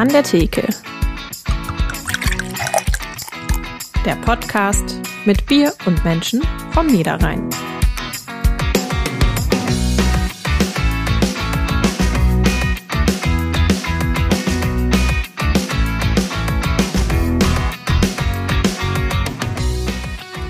[0.00, 0.66] An der Theke.
[4.06, 6.40] Der Podcast mit Bier und Menschen
[6.70, 7.50] vom Niederrhein.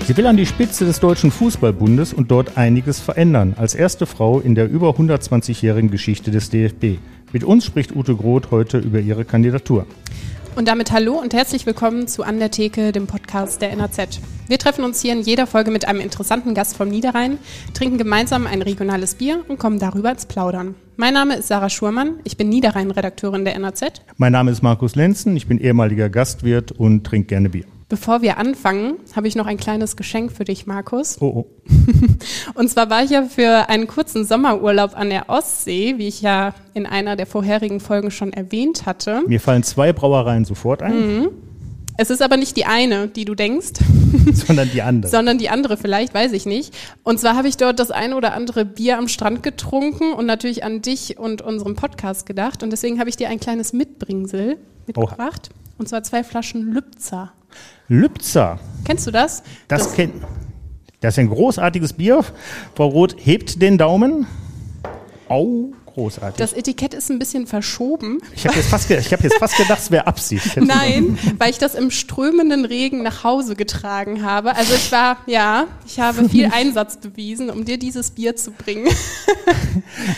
[0.07, 4.39] Sie will an die Spitze des Deutschen Fußballbundes und dort einiges verändern, als erste Frau
[4.39, 6.99] in der über 120-jährigen Geschichte des DFB.
[7.33, 9.85] Mit uns spricht Ute Groth heute über ihre Kandidatur.
[10.57, 14.19] Und damit hallo und herzlich willkommen zu An der Theke, dem Podcast der NAZ.
[14.49, 17.37] Wir treffen uns hier in jeder Folge mit einem interessanten Gast vom Niederrhein,
[17.73, 20.75] trinken gemeinsam ein regionales Bier und kommen darüber ins Plaudern.
[20.97, 24.01] Mein Name ist Sarah Schurmann, ich bin Niederrhein-Redakteurin der NAZ.
[24.17, 27.63] Mein Name ist Markus Lenzen, ich bin ehemaliger Gastwirt und trinke gerne Bier.
[27.91, 31.17] Bevor wir anfangen, habe ich noch ein kleines Geschenk für dich, Markus.
[31.19, 31.45] Oh, oh.
[32.53, 36.53] Und zwar war ich ja für einen kurzen Sommerurlaub an der Ostsee, wie ich ja
[36.73, 39.23] in einer der vorherigen Folgen schon erwähnt hatte.
[39.27, 41.27] Mir fallen zwei Brauereien sofort ein,
[41.97, 43.81] Es ist aber nicht die eine, die du denkst,
[44.33, 45.11] sondern die andere.
[45.11, 46.73] sondern die andere vielleicht, weiß ich nicht.
[47.03, 50.63] Und zwar habe ich dort das eine oder andere Bier am Strand getrunken und natürlich
[50.63, 52.63] an dich und unseren Podcast gedacht.
[52.63, 55.49] Und deswegen habe ich dir ein kleines Mitbringsel mitgebracht.
[55.77, 57.33] Und zwar zwei Flaschen Lübzer.
[57.91, 59.43] Lübzer, Kennst du das?
[59.67, 60.13] das, kennt.
[61.01, 62.23] Das ist ein großartiges Bier.
[62.73, 64.27] Frau Roth hebt den Daumen.
[65.31, 66.37] Au, großartig.
[66.37, 68.19] Das Etikett ist ein bisschen verschoben.
[68.35, 70.57] ich habe jetzt, fast ich hab jetzt fast gedacht, es wäre Absicht.
[70.61, 74.55] Nein, weil ich das im strömenden Regen nach Hause getragen habe.
[74.57, 78.87] Also ich war, ja, ich habe viel Einsatz bewiesen, um dir dieses Bier zu bringen.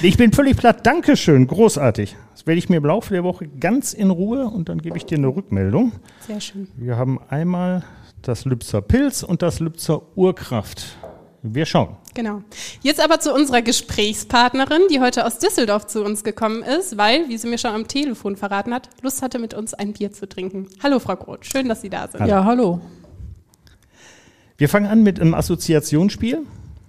[0.02, 0.86] Ich bin völlig platt.
[0.86, 2.16] Dankeschön, großartig.
[2.34, 5.06] Das werde ich mir im Laufe der Woche ganz in Ruhe und dann gebe ich
[5.06, 5.94] dir eine Rückmeldung.
[6.28, 6.68] Sehr schön.
[6.76, 7.84] Wir haben einmal
[8.22, 10.98] das Lübzer Pilz und das Lübzer Urkraft.
[11.46, 11.98] Wir schauen.
[12.14, 12.42] Genau.
[12.84, 17.38] Jetzt aber zu unserer Gesprächspartnerin, die heute aus Düsseldorf zu uns gekommen ist, weil, wie
[17.38, 20.70] sie mir schon am Telefon verraten hat, Lust hatte, mit uns ein Bier zu trinken.
[20.82, 21.46] Hallo, Frau Groth.
[21.46, 22.26] Schön, dass Sie da sind.
[22.28, 22.80] Ja, hallo.
[24.58, 26.44] Wir fangen an mit einem Assoziationsspiel.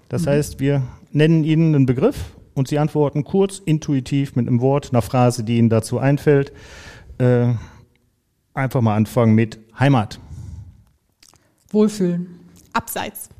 [0.09, 4.91] Das heißt, wir nennen Ihnen einen Begriff und Sie antworten kurz, intuitiv mit einem Wort,
[4.93, 6.53] einer Phrase, die Ihnen dazu einfällt.
[7.19, 7.55] Äh,
[8.53, 10.21] einfach mal anfangen mit Heimat.
[11.71, 12.39] Wohlfühlen.
[12.73, 13.31] Abseits.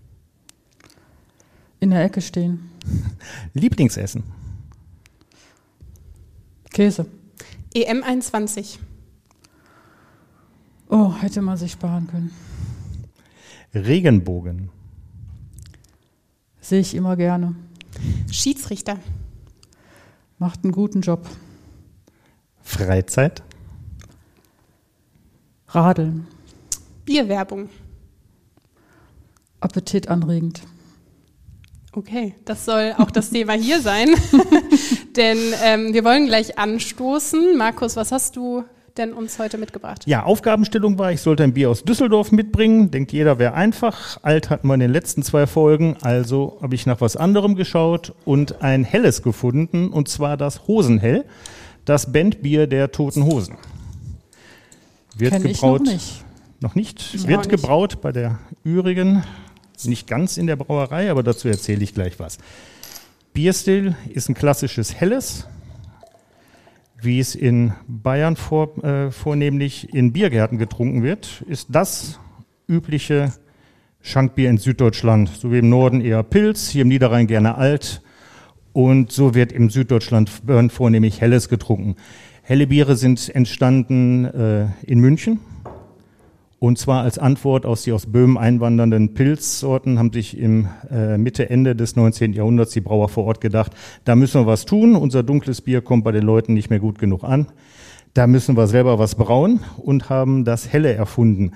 [1.81, 2.71] In der Ecke stehen.
[3.55, 4.25] Lieblingsessen.
[6.71, 7.07] Käse.
[7.75, 8.79] EM21.
[10.89, 12.31] Oh, hätte man sich sparen können.
[13.75, 14.71] Regenbogen.
[16.61, 17.55] Sehe ich immer gerne.
[18.31, 18.99] Schiedsrichter.
[20.39, 21.29] Macht einen guten Job.
[22.63, 23.43] Freizeit.
[25.69, 26.27] Radeln.
[27.05, 27.69] Bierwerbung.
[29.61, 30.63] Appetitanregend.
[31.97, 34.09] Okay, das soll auch das Thema hier sein.
[35.17, 37.57] Denn ähm, wir wollen gleich anstoßen.
[37.57, 38.65] Markus, was hast du
[38.97, 40.03] denn uns heute mitgebracht?
[40.07, 42.91] Ja, Aufgabenstellung war, ich sollte ein Bier aus Düsseldorf mitbringen.
[42.91, 44.19] Denkt jeder, wäre einfach.
[44.23, 45.97] Alt hatten wir in den letzten zwei Folgen.
[46.03, 49.89] Also habe ich nach was anderem geschaut und ein helles gefunden.
[49.91, 51.25] Und zwar das Hosenhell.
[51.85, 53.57] Das Bandbier der Toten Hosen.
[55.17, 55.83] Wird Kenn ich noch gebraut.
[55.87, 56.25] nicht.
[56.61, 57.15] Noch nicht.
[57.15, 57.51] Ich Wird auch nicht.
[57.51, 59.23] gebraut bei der Ürigen.
[59.85, 62.39] Nicht ganz in der Brauerei, aber dazu erzähle ich gleich was.
[63.33, 65.47] Bierstil ist ein klassisches Helles,
[67.03, 72.19] wie es in Bayern vor, äh, vornehmlich in Biergärten getrunken wird, ist das
[72.67, 73.33] übliche
[74.01, 78.03] Schankbier in Süddeutschland, so wie im Norden eher Pilz, hier im Niederrhein gerne alt.
[78.73, 80.31] Und so wird im Süddeutschland
[80.69, 81.97] vornehmlich Helles getrunken.
[82.43, 85.41] Helle Biere sind entstanden äh, in München.
[86.59, 91.51] Und zwar als Antwort aus die aus Böhmen einwandernden Pilzsorten haben sich im äh, Mitte,
[91.51, 92.33] Ende des 19.
[92.33, 93.73] Jahrhunderts die Brauer vor Ort gedacht,
[94.05, 94.97] da müssen wir was tun.
[94.97, 97.49] Unser dunkles Bier kommt bei den Leuten nicht mehr gut genug an.
[98.15, 101.53] Da müssen wir selber was brauen und haben das Helle erfunden.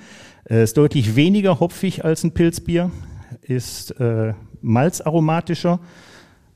[0.50, 2.90] Äh, ist deutlich weniger hopfig als ein Pilzbier,
[3.42, 5.80] ist äh, malzaromatischer.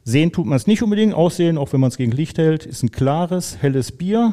[0.05, 2.83] Sehen tut man es nicht unbedingt, aussehen, auch wenn man es gegen Licht hält, ist
[2.83, 4.33] ein klares, helles Bier,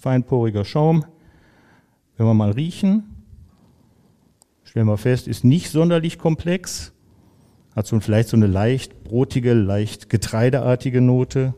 [0.00, 1.04] feinporiger Schaum.
[2.16, 3.19] Wenn wir mal riechen,
[4.70, 6.92] stellen wir fest, ist nicht sonderlich komplex,
[7.74, 11.54] hat so vielleicht so eine leicht brotige, leicht getreideartige Note.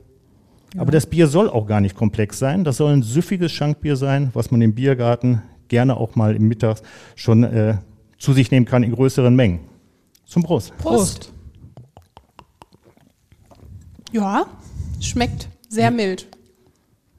[0.79, 2.65] Aber das Bier soll auch gar nicht komplex sein.
[2.65, 6.81] Das soll ein süffiges Schankbier sein, was man im Biergarten gerne auch mal im Mittag
[7.15, 7.77] schon äh,
[8.17, 9.61] zu sich nehmen kann in größeren Mengen.
[10.25, 10.75] Zum Prost.
[10.79, 11.35] Prost.
[14.11, 14.47] Ja,
[15.01, 16.29] schmeckt sehr mild.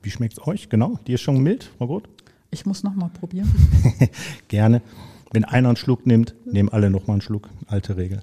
[0.01, 0.69] Wie schmeckt's euch?
[0.69, 2.09] Genau, die ist schon mild, Frau Groth?
[2.49, 3.51] Ich muss noch mal probieren.
[4.47, 4.81] Gerne.
[5.33, 7.49] Wenn einer einen Schluck nimmt, nehmen alle noch mal einen Schluck.
[7.65, 8.21] Alte Regel.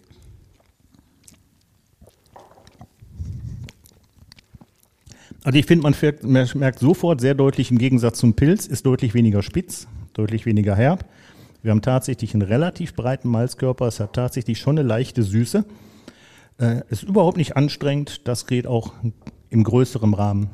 [5.42, 8.86] Also ich finde, man merkt, man merkt sofort sehr deutlich, im Gegensatz zum Pilz ist
[8.86, 11.04] deutlich weniger spitz, deutlich weniger herb.
[11.62, 15.64] Wir haben tatsächlich einen relativ breiten Malzkörper, es hat tatsächlich schon eine leichte Süße.
[16.58, 18.92] Äh, ist überhaupt nicht anstrengend, das geht auch
[19.48, 20.50] im größeren Rahmen.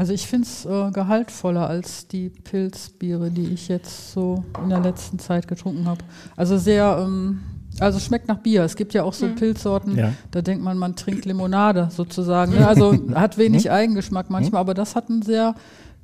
[0.00, 4.80] Also ich finde es äh, gehaltvoller als die Pilzbiere, die ich jetzt so in der
[4.80, 6.00] letzten Zeit getrunken habe.
[6.36, 7.40] Also sehr, ähm,
[7.80, 8.64] also es schmeckt nach Bier.
[8.64, 10.14] Es gibt ja auch so Pilzsorten, Ja.
[10.30, 12.52] da denkt man, man trinkt Limonade sozusagen.
[12.52, 12.66] ne?
[12.66, 15.54] Also hat wenig Eigengeschmack manchmal, aber das hat einen sehr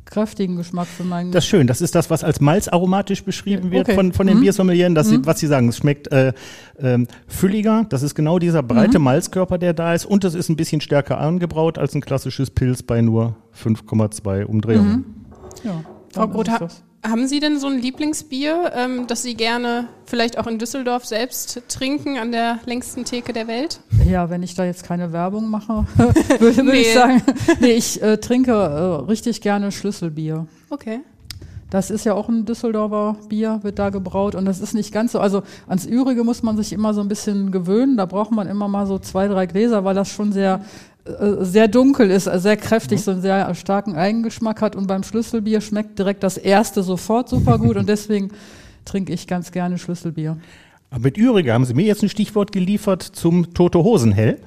[0.07, 1.67] kräftigen Geschmack für meinen Das ist schön.
[1.67, 3.95] Das ist das, was als malzaromatisch beschrieben wird Okay.
[3.95, 5.69] von, von den Biersommelieren, dass sie, was sie sagen.
[5.69, 6.33] Es schmeckt äh,
[6.79, 7.85] ähm, fülliger.
[7.89, 10.07] Das ist genau dieser breite Malzkörper, der da ist.
[10.07, 15.27] Und es ist ein bisschen stärker angebraut als ein klassisches Pilz bei nur 5,2 Umdrehungen.
[15.65, 15.83] ja,
[16.13, 16.83] Frau Groth, ist ha das.
[17.05, 21.63] Haben Sie denn so ein Lieblingsbier, ähm, das Sie gerne vielleicht auch in Düsseldorf selbst
[21.69, 23.81] trinken, an der längsten Theke der Welt?
[24.09, 26.81] Ja, wenn ich da jetzt keine Werbung mache, würde würd Nee.
[26.81, 27.23] ich sagen,
[27.61, 30.47] nee, ich äh, trinke äh, richtig gerne Schlüsselbier.
[30.71, 31.01] Okay.
[31.71, 35.13] Das ist ja auch ein Düsseldorfer Bier, wird da gebraut und das ist nicht ganz
[35.13, 38.47] so, also ans Übrige muss man sich immer so ein bisschen gewöhnen, da braucht man
[38.47, 40.61] immer mal so zwei, drei Gläser, weil das schon sehr,
[41.41, 44.77] sehr dunkel ist, äh, sehr kräftig, so einen sehr starken Eigengeschmack hat.
[44.77, 47.77] Und beim Schlüsselbier schmeckt direkt das erste sofort super gut.
[47.77, 48.31] Und deswegen
[48.85, 50.37] trinke ich ganz gerne Schlüsselbier.
[50.89, 54.39] Aber mit Ürige haben Sie mir jetzt ein Stichwort geliefert zum Tote Hosen hell.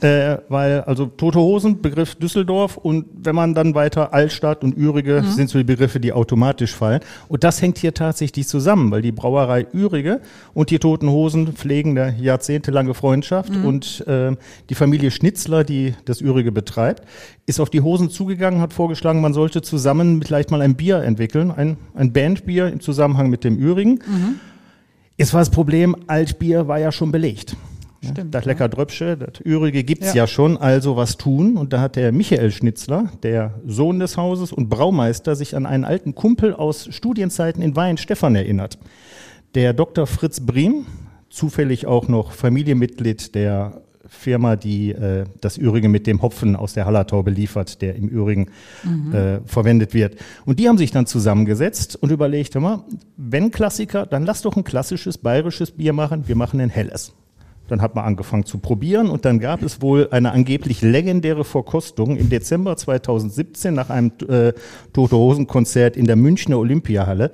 [0.00, 5.22] Äh, weil, also Tote Hosen, Begriff Düsseldorf und wenn man dann weiter Altstadt und Ürige
[5.22, 7.00] sind so die Begriffe, die automatisch fallen.
[7.28, 10.20] Und das hängt hier tatsächlich zusammen, weil die Brauerei Ürige
[10.52, 14.36] und die Toten Hosen pflegen eine jahrzehntelange Freundschaft und äh,
[14.68, 17.04] die Familie Schnitzler, die das Ürige betreibt,
[17.46, 21.52] ist auf die Hosen zugegangen, hat vorgeschlagen, man sollte zusammen vielleicht mal ein Bier entwickeln,
[21.52, 24.00] ein, ein Bandbier im Zusammenhang mit dem Ürigen.
[25.16, 27.56] Jetzt war das Problem, Altbier war ja schon belegt.
[28.02, 30.22] Stimmt, Das lecker Dröpsche, das Ürige gibt's ja.
[30.22, 30.26] Ja.
[30.26, 31.56] schon, also was tun.
[31.56, 35.84] Und da hat der Michael Schnitzler, der Sohn des Hauses und Braumeister, sich an einen
[35.84, 38.78] alten Kumpel aus Studienzeiten in Weihenstephan erinnert.
[39.54, 40.06] Der Dr.
[40.06, 40.86] Fritz Briem,
[41.30, 46.86] zufällig auch noch Familienmitglied der Firma, die äh, das Ürige mit dem Hopfen aus der
[46.86, 48.48] Hallertau beliefert, der im Ürigen
[49.12, 50.16] äh, verwendet wird.
[50.44, 52.84] Und die haben sich dann zusammengesetzt und überlegt, hör mal,
[53.16, 57.12] wenn Klassiker, dann lass doch ein klassisches bayerisches Bier machen, wir machen ein helles.
[57.68, 62.16] Dann hat man angefangen zu probieren und dann gab es wohl eine angeblich legendäre Verkostung
[62.16, 64.52] im Dezember 2017 nach einem äh,
[64.92, 67.32] Tote Hosen Konzert in der Münchner Olympiahalle.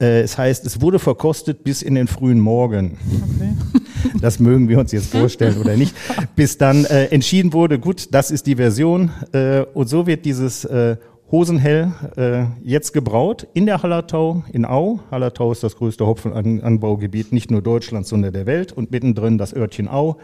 [0.00, 2.96] Äh, es heißt, es wurde verkostet bis in den frühen Morgen.
[3.36, 3.80] Okay.
[4.20, 5.94] Das mögen wir uns jetzt vorstellen oder nicht.
[6.36, 9.10] Bis dann äh, entschieden wurde, gut, das ist die Version.
[9.32, 10.96] Äh, und so wird dieses äh,
[11.30, 15.00] Hosenhell äh, jetzt gebraut in der Hallertau in Au.
[15.10, 18.72] Hallertau ist das größte Hopfenanbaugebiet nicht nur Deutschlands, sondern der Welt.
[18.72, 20.16] Und mittendrin das Örtchen Au.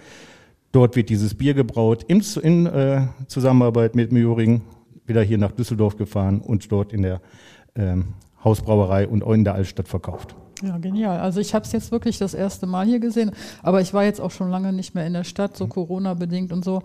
[0.72, 4.62] Dort wird dieses Bier gebraut in, in äh, Zusammenarbeit mit Mühring
[5.06, 7.20] wieder hier nach Düsseldorf gefahren und dort in der
[7.76, 10.34] ähm, Hausbrauerei und auch in der Altstadt verkauft.
[10.62, 11.20] Ja, genial.
[11.20, 13.32] Also ich habe es jetzt wirklich das erste Mal hier gesehen,
[13.62, 16.64] aber ich war jetzt auch schon lange nicht mehr in der Stadt, so Corona-bedingt und
[16.64, 16.82] so.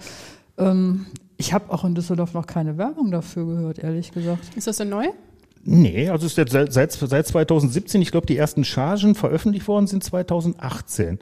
[0.58, 1.06] Ähm,
[1.38, 4.44] ich habe auch in Düsseldorf noch keine Werbung dafür gehört, ehrlich gesagt.
[4.56, 5.08] Ist das denn neu?
[5.64, 9.68] Nee, also es ist jetzt seit, seit, seit 2017, ich glaube, die ersten Chargen veröffentlicht
[9.68, 11.20] worden sind 2018.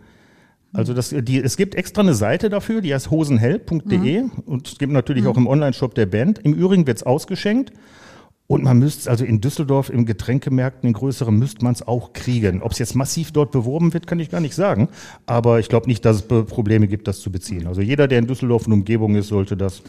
[0.71, 4.93] Also das, die, es gibt extra eine Seite dafür, die heißt hosenhell.de und es gibt
[4.93, 6.39] natürlich auch im Online-Shop der Band.
[6.39, 7.73] Im Übrigen wird's ausgeschenkt
[8.49, 12.63] und man müsste also in Düsseldorf im Getränkemärkten, in größeren, müsste man es auch kriegen.
[12.63, 14.89] Ob es jetzt massiv dort beworben wird, kann ich gar nicht sagen.
[15.27, 17.67] Aber ich glaube nicht, dass es Probleme gibt, das zu beziehen.
[17.67, 19.83] Also jeder, der in Düsseldorf und Umgebung ist, sollte das.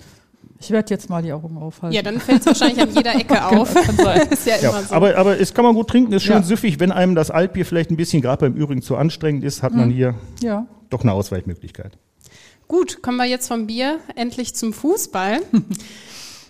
[0.60, 1.96] Ich werde jetzt mal die Augen aufhalten.
[1.96, 3.72] Ja, dann fällt es wahrscheinlich an jeder Ecke auf.
[3.72, 4.28] Kann sein.
[4.30, 4.94] ist ja, Ja, immer so.
[4.94, 6.42] aber, aber es kann man gut trinken, ist schön Ja.
[6.42, 6.78] süffig.
[6.78, 9.88] Wenn einem das Altbier vielleicht ein bisschen gerade beim Übrigen zu anstrengend ist, hat man
[9.90, 10.66] hier Ja.
[10.90, 11.96] doch eine Ausweichmöglichkeit.
[12.68, 15.38] Gut, kommen wir jetzt vom Bier endlich zum Fußball.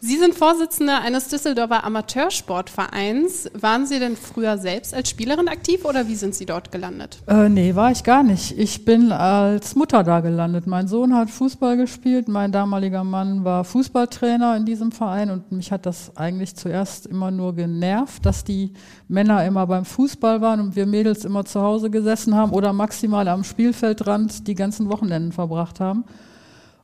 [0.02, 3.50] Sie sind Vorsitzender eines Düsseldorfer Amateursportvereins.
[3.52, 7.18] Waren Sie denn früher selbst als Spielerin aktiv oder wie sind Sie dort gelandet?
[7.26, 8.58] Äh, nee, war ich gar nicht.
[8.58, 10.66] Ich bin als Mutter da gelandet.
[10.66, 15.70] Mein Sohn hat Fußball gespielt, mein damaliger Mann war Fußballtrainer in diesem Verein und mich
[15.70, 18.72] hat das eigentlich zuerst immer nur genervt, dass die
[19.06, 23.28] Männer immer beim Fußball waren und wir Mädels immer zu Hause gesessen haben oder maximal
[23.28, 26.06] am Spielfeldrand die ganzen Wochenenden verbracht haben.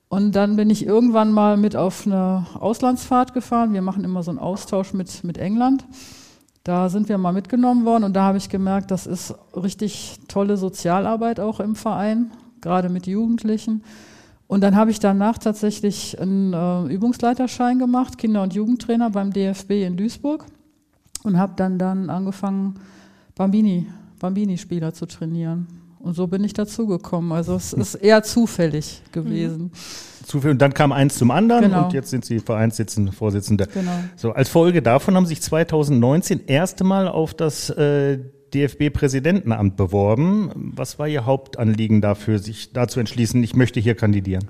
[0.08, 3.72] Und dann bin ich irgendwann mal mit auf eine Auslandsfahrt gefahren.
[3.72, 5.84] Wir machen immer so einen Austausch mit, mit England.
[6.62, 10.56] Da sind wir mal mitgenommen worden und da habe ich gemerkt, das ist richtig tolle
[10.56, 13.84] Sozialarbeit auch im Verein, gerade mit Jugendlichen.
[14.48, 19.70] Und dann habe ich danach tatsächlich einen äh, Übungsleiterschein gemacht, Kinder- und Jugendtrainer beim DFB
[19.72, 20.44] in Duisburg
[21.24, 22.80] und habe dann dann angefangen,
[23.34, 23.86] Bambini,
[24.18, 25.66] Bambini-Spieler zu trainieren.
[26.06, 27.32] Und so bin ich dazugekommen.
[27.32, 29.64] Also es ist eher zufällig gewesen.
[29.64, 29.70] Mhm.
[30.24, 30.52] Zufällig.
[30.52, 31.86] Und dann kam eins zum anderen genau.
[31.86, 33.66] und jetzt sind Sie Vereinssitzende, Vorsitzende.
[33.74, 33.90] Genau.
[34.14, 38.20] So, als Folge davon haben sich 2019 erste Mal auf das äh,
[38.54, 40.52] DFB-Präsidentenamt beworben.
[40.54, 44.44] Was war Ihr Hauptanliegen dafür, sich dazu entschließen, ich möchte hier kandidieren?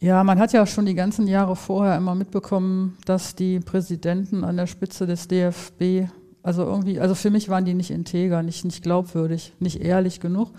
[0.00, 4.56] Ja, man hat ja schon die ganzen Jahre vorher immer mitbekommen, dass die Präsidenten an
[4.56, 6.10] der Spitze des DFB,
[6.46, 10.50] also irgendwie, also für mich waren die nicht integer, nicht, nicht glaubwürdig, nicht ehrlich genug.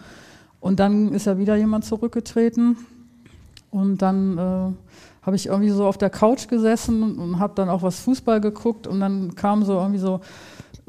[0.60, 2.76] Und dann ist ja wieder jemand zurückgetreten
[3.72, 4.72] und dann äh,
[5.22, 8.86] habe ich irgendwie so auf der Couch gesessen und habe dann auch was Fußball geguckt
[8.86, 10.20] und dann kam so irgendwie so,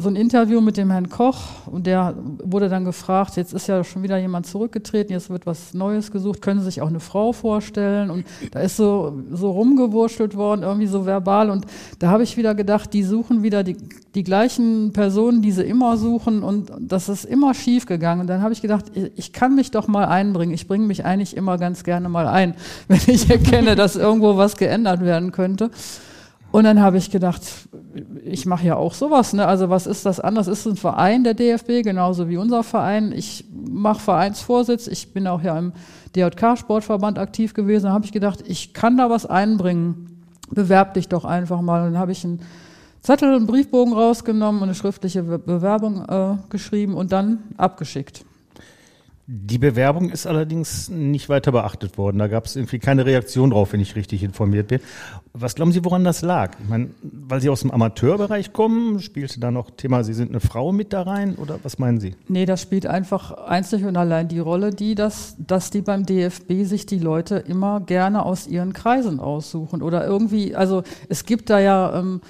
[0.00, 2.14] so ein Interview mit dem Herrn Koch und der
[2.44, 6.40] wurde dann gefragt, jetzt ist ja schon wieder jemand zurückgetreten, jetzt wird was Neues gesucht,
[6.40, 8.08] können Sie sich auch eine Frau vorstellen?
[8.10, 11.66] Und da ist so, so rumgewurschtelt worden, irgendwie so verbal und
[11.98, 13.76] da habe ich wieder gedacht, die suchen wieder die,
[14.14, 18.20] die gleichen Personen, die sie immer suchen und das ist immer schief gegangen.
[18.20, 18.86] Und dann habe ich gedacht,
[19.16, 20.54] ich kann mich doch mal einbringen.
[20.54, 22.54] Ich bringe mich eigentlich immer ganz gerne mal ein,
[22.88, 25.70] wenn ich erkenne, dass irgendwo was geändert werden könnte.
[26.50, 27.42] Und dann habe ich gedacht,
[28.24, 29.32] ich mache ja auch sowas.
[29.34, 29.46] Ne?
[29.46, 30.48] Also was ist das anders?
[30.48, 33.12] Ist ein Verein der DFB, genauso wie unser Verein.
[33.12, 34.86] Ich mache Vereinsvorsitz.
[34.86, 35.72] Ich bin auch ja im
[36.16, 37.86] DJK-Sportverband aktiv gewesen.
[37.86, 40.24] Da habe ich gedacht, ich kann da was einbringen.
[40.50, 41.86] Bewerb dich doch einfach mal.
[41.86, 42.40] Und dann habe ich einen
[43.02, 48.24] Zettel, einen Briefbogen rausgenommen und eine schriftliche Bewerbung äh, geschrieben und dann abgeschickt.
[49.30, 52.18] Die Bewerbung ist allerdings nicht weiter beachtet worden.
[52.18, 54.80] Da gab es irgendwie keine Reaktion drauf, wenn ich richtig informiert bin.
[55.34, 56.52] Was glauben Sie, woran das lag?
[56.62, 60.40] Ich meine, weil Sie aus dem Amateurbereich kommen, spielte da noch Thema, Sie sind eine
[60.40, 62.16] Frau mit da rein oder was meinen Sie?
[62.26, 66.64] Nee, das spielt einfach einzig und allein die Rolle, die, dass, dass die beim DFB
[66.64, 71.60] sich die Leute immer gerne aus ihren Kreisen aussuchen oder irgendwie, also es gibt da
[71.60, 71.98] ja.
[71.98, 72.22] Ähm,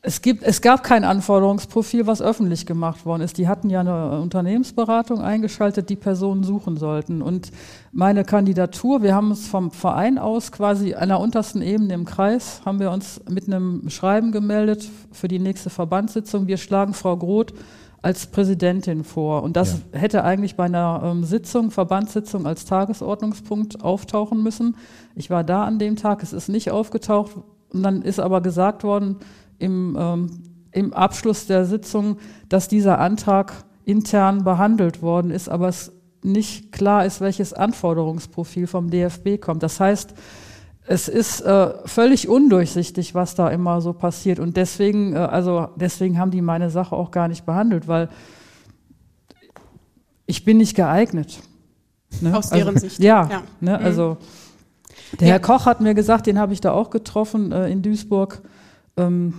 [0.00, 3.36] es, gibt, es gab kein Anforderungsprofil, was öffentlich gemacht worden ist.
[3.36, 7.20] Die hatten ja eine Unternehmensberatung eingeschaltet, die Personen suchen sollten.
[7.20, 7.50] Und
[7.90, 12.62] meine Kandidatur, wir haben uns vom Verein aus quasi an der untersten Ebene im Kreis,
[12.64, 16.46] haben wir uns mit einem Schreiben gemeldet für die nächste Verbandssitzung.
[16.46, 17.52] Wir schlagen Frau Groth
[18.00, 19.42] als Präsidentin vor.
[19.42, 19.98] Und das ja.
[19.98, 24.76] hätte eigentlich bei einer ähm, Sitzung, Verbandssitzung als Tagesordnungspunkt auftauchen müssen.
[25.16, 27.32] Ich war da an dem Tag, es ist nicht aufgetaucht.
[27.70, 29.16] Und dann ist aber gesagt worden,
[29.58, 35.92] im, ähm, im Abschluss der Sitzung, dass dieser Antrag intern behandelt worden ist, aber es
[36.22, 39.62] nicht klar ist, welches Anforderungsprofil vom DFB kommt.
[39.62, 40.14] Das heißt,
[40.86, 44.38] es ist äh, völlig undurchsichtig, was da immer so passiert.
[44.38, 48.08] Und deswegen, äh, also deswegen haben die meine Sache auch gar nicht behandelt, weil
[50.26, 51.40] ich bin nicht geeignet.
[52.20, 52.36] Ne?
[52.36, 53.00] Aus deren also, Sicht.
[53.00, 53.42] Ja, ja.
[53.60, 53.78] Ne?
[53.78, 53.84] Mhm.
[53.84, 54.16] also
[55.20, 55.32] der ja.
[55.34, 58.42] Herr Koch hat mir gesagt, den habe ich da auch getroffen äh, in Duisburg.
[58.98, 59.34] Ähm,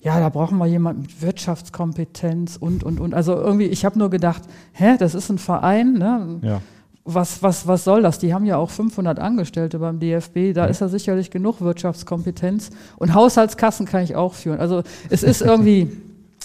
[0.00, 3.14] ja, da brauchen wir jemanden mit Wirtschaftskompetenz und, und, und.
[3.14, 6.38] Also irgendwie, ich habe nur gedacht, hä, das ist ein Verein, ne?
[6.42, 6.60] Ja.
[7.04, 8.18] Was, was, was soll das?
[8.18, 10.66] Die haben ja auch 500 Angestellte beim DFB, da ja.
[10.66, 12.70] ist ja sicherlich genug Wirtschaftskompetenz.
[12.96, 14.60] Und Haushaltskassen kann ich auch führen.
[14.60, 15.90] Also es ist irgendwie,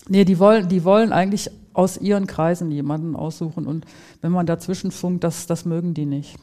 [0.07, 3.65] nee, die wollen, die wollen eigentlich aus ihren Kreisen jemanden aussuchen.
[3.65, 3.85] Und
[4.21, 6.35] wenn man dazwischen funkt, das, das mögen die nicht.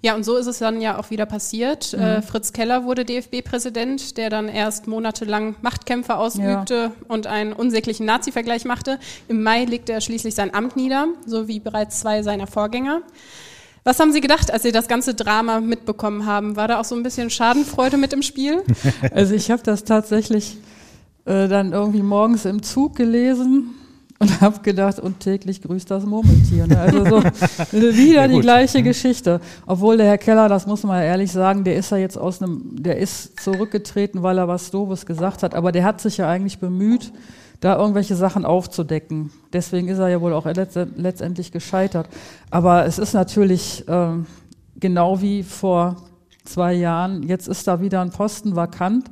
[0.00, 1.92] Ja, und so ist es dann ja auch wieder passiert.
[1.92, 2.02] Mhm.
[2.02, 6.92] Äh, Fritz Keller wurde DFB-Präsident, der dann erst monatelang Machtkämpfe ausübte ja.
[7.08, 8.98] und einen unsäglichen Nazi-Vergleich machte.
[9.28, 13.02] Im Mai legte er schließlich sein Amt nieder, so wie bereits zwei seiner Vorgänger.
[13.82, 16.56] Was haben Sie gedacht, als Sie das ganze Drama mitbekommen haben?
[16.56, 18.62] War da auch so ein bisschen Schadenfreude mit im Spiel?
[19.12, 20.58] Also ich habe das tatsächlich
[21.24, 23.74] äh, dann irgendwie morgens im Zug gelesen
[24.18, 26.66] und habe gedacht, und täglich grüßt das Murmeltier.
[26.66, 26.78] Ne?
[26.78, 27.22] Also so
[27.72, 29.40] wieder ja, die gleiche Geschichte.
[29.66, 32.42] Obwohl der Herr Keller, das muss man ja ehrlich sagen, der ist ja jetzt aus
[32.42, 36.28] einem, der ist zurückgetreten, weil er was Doofes gesagt hat, aber der hat sich ja
[36.28, 37.12] eigentlich bemüht,
[37.60, 39.30] da irgendwelche Sachen aufzudecken.
[39.52, 42.08] Deswegen ist er ja wohl auch letztendlich gescheitert.
[42.50, 44.08] Aber es ist natürlich äh,
[44.78, 45.96] genau wie vor
[46.44, 49.10] zwei Jahren, jetzt ist da wieder ein Posten vakant.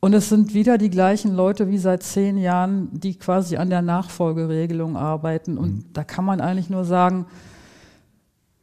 [0.00, 3.82] Und es sind wieder die gleichen Leute wie seit zehn Jahren, die quasi an der
[3.82, 5.58] Nachfolgeregelung arbeiten.
[5.58, 5.84] Und mhm.
[5.92, 7.26] da kann man eigentlich nur sagen,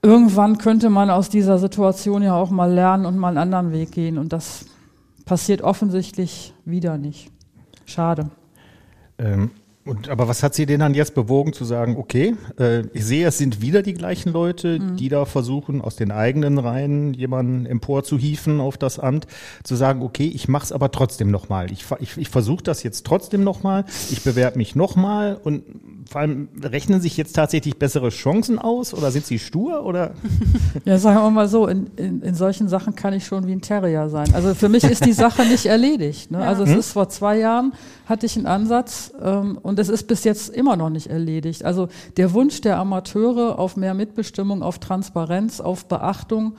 [0.02, 3.92] irgendwann könnte man aus dieser Situation ja auch mal lernen und mal einen anderen Weg
[3.92, 4.18] gehen.
[4.18, 4.66] Und das
[5.26, 7.32] passiert offensichtlich wieder nicht.
[7.86, 8.30] Schade.
[9.18, 9.52] Ähm,
[9.86, 13.28] und, aber was hat Sie denn dann jetzt bewogen zu sagen, okay, äh, ich sehe,
[13.28, 14.96] es sind wieder die gleichen Leute, mhm.
[14.96, 19.28] die da versuchen, aus den eigenen Reihen jemanden emporzuhieven auf das Amt,
[19.64, 21.70] zu sagen, okay, ich mache es aber trotzdem nochmal.
[21.70, 25.64] Ich, ich, ich versuche das jetzt trotzdem nochmal, ich bewerbe mich nochmal und
[26.10, 30.12] vor allem rechnen sich jetzt tatsächlich bessere Chancen aus oder sind Sie stur oder?
[30.86, 33.62] Ja, sagen wir mal so, in, in, in solchen Sachen kann ich schon wie ein
[33.62, 34.34] Terrier sein.
[34.34, 36.32] Also für mich ist die Sache nicht erledigt.
[36.32, 36.40] Ne?
[36.40, 36.80] Also es hm?
[36.80, 37.74] ist vor zwei Jahren
[38.06, 41.66] hatte ich einen Ansatz ähm, und Und es ist bis jetzt immer noch nicht erledigt.
[41.66, 46.58] Also der Wunsch der Amateure auf mehr Mitbestimmung, auf Transparenz, auf Beachtung,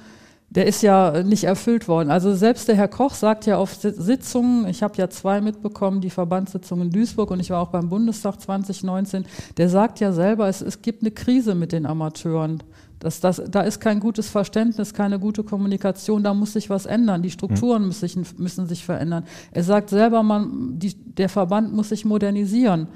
[0.50, 2.10] der ist ja nicht erfüllt worden.
[2.10, 6.10] Also selbst der Herr Koch sagt ja auf Sitzungen, ich habe ja zwei mitbekommen, die
[6.10, 9.26] Verbandssitzung in Duisburg und ich war auch beim Bundestag 2019,
[9.58, 12.64] der sagt ja selber, es, es gibt eine Krise mit den Amateuren.
[13.04, 17.20] Das, das, da ist kein gutes Verständnis, keine gute Kommunikation, da muss sich was ändern.
[17.20, 17.88] Die Strukturen mhm.
[17.88, 19.24] müssen, sich, müssen sich verändern.
[19.52, 22.88] Er sagt selber, man, die, der Verband muss sich modernisieren.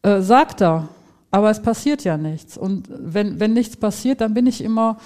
[0.00, 0.88] Äh, sagt er,
[1.30, 2.56] aber es passiert ja nichts.
[2.56, 4.96] Und wenn, wenn nichts passiert, dann bin ich immer,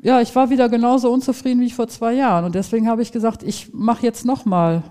[0.00, 2.44] ja, ich war wieder genauso unzufrieden wie vor zwei Jahren.
[2.44, 4.82] Und deswegen habe ich gesagt, ich mache jetzt nochmal.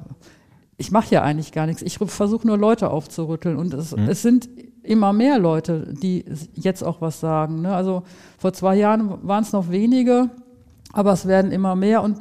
[0.78, 1.82] Ich mache ja eigentlich gar nichts.
[1.82, 3.58] Ich versuche nur Leute aufzurütteln.
[3.58, 4.08] Und es, mhm.
[4.08, 4.48] es sind
[4.84, 7.62] immer mehr Leute, die jetzt auch was sagen.
[7.62, 7.74] Ne?
[7.74, 8.04] Also
[8.38, 10.30] vor zwei Jahren waren es noch wenige,
[10.94, 12.18] aber es werden immer mehr und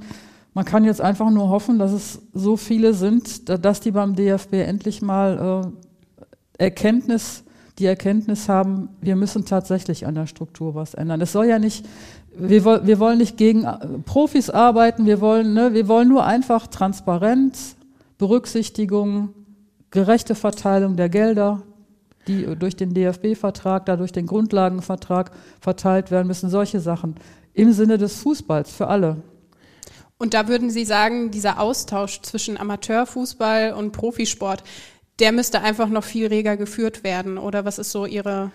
[0.53, 4.55] man kann jetzt einfach nur hoffen, dass es so viele sind, dass die beim DFB
[4.55, 5.73] endlich mal
[6.59, 7.45] äh, Erkenntnis,
[7.79, 11.21] die Erkenntnis haben, wir müssen tatsächlich an der Struktur was ändern.
[11.21, 11.87] Es soll ja nicht,
[12.37, 16.67] wir, wir wollen nicht gegen äh, Profis arbeiten, wir wollen, ne, wir wollen nur einfach
[16.67, 17.77] Transparenz,
[18.19, 19.31] Berücksichtigung,
[19.91, 21.63] gerechte Verteilung der Gelder,
[22.27, 27.17] die durch den DFB-Vertrag, dadurch den Grundlagenvertrag verteilt werden müssen, solche Sachen.
[27.55, 29.17] Im Sinne des Fußballs für alle.
[30.19, 34.63] Und da würden Sie sagen, dieser Austausch zwischen Amateurfußball und Profisport,
[35.19, 37.39] der müsste einfach noch viel reger geführt werden.
[37.39, 38.51] Oder was ist so Ihre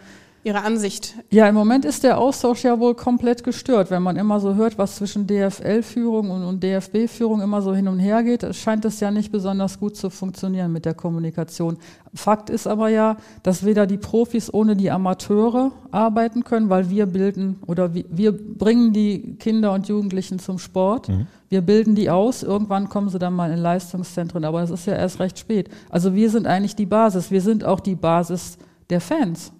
[0.46, 1.16] Ihre Ansicht?
[1.32, 3.90] Ja, im Moment ist der Austausch ja wohl komplett gestört.
[3.90, 7.98] Wenn man immer so hört, was zwischen DFL-Führung und, und DFB-Führung immer so hin und
[7.98, 11.78] her geht, scheint es ja nicht besonders gut zu funktionieren mit der Kommunikation.
[12.14, 17.08] Fakt ist aber ja, dass weder die Profis ohne die Amateure arbeiten können, weil wir
[17.08, 21.10] bilden oder wir, wir bringen die Kinder und Jugendlichen zum Sport.
[21.10, 21.26] Mhm.
[21.50, 22.44] Wir bilden die aus.
[22.44, 25.70] Irgendwann kommen sie dann mal in Leistungszentren, aber es ist ja erst recht spät.
[25.90, 27.32] Also wir sind eigentlich die Basis.
[27.32, 28.60] Wir sind auch die Basis
[28.92, 29.52] der Fans.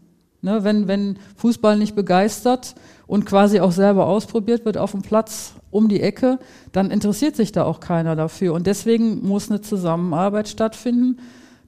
[0.46, 2.76] Ne, wenn, wenn Fußball nicht begeistert
[3.08, 6.38] und quasi auch selber ausprobiert wird auf dem Platz um die Ecke,
[6.72, 8.54] dann interessiert sich da auch keiner dafür.
[8.54, 11.18] Und deswegen muss eine Zusammenarbeit stattfinden,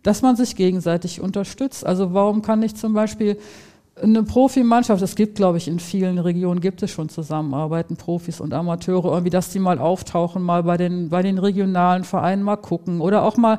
[0.03, 1.87] dass man sich gegenseitig unterstützt.
[1.87, 3.39] Also warum kann nicht zum Beispiel
[3.99, 8.53] eine Profimannschaft, es gibt, glaube ich, in vielen Regionen gibt es schon Zusammenarbeiten, Profis und
[8.53, 13.01] Amateure, irgendwie, dass die mal auftauchen, mal bei den, bei den regionalen Vereinen mal gucken
[13.01, 13.57] oder auch mal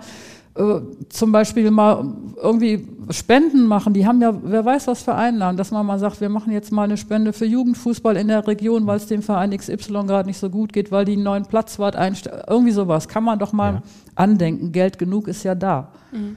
[1.08, 3.94] zum Beispiel mal irgendwie Spenden machen.
[3.94, 6.72] Die haben ja, wer weiß was für Einnahmen, dass man mal sagt, wir machen jetzt
[6.72, 10.38] mal eine Spende für Jugendfußball in der Region, weil es dem Verein XY gerade nicht
[10.38, 12.42] so gut geht, weil die einen neuen Platzwart einstellen.
[12.48, 13.82] Irgendwie sowas kann man doch mal ja.
[14.16, 14.72] andenken.
[14.72, 15.92] Geld genug ist ja da.
[16.10, 16.36] Mhm.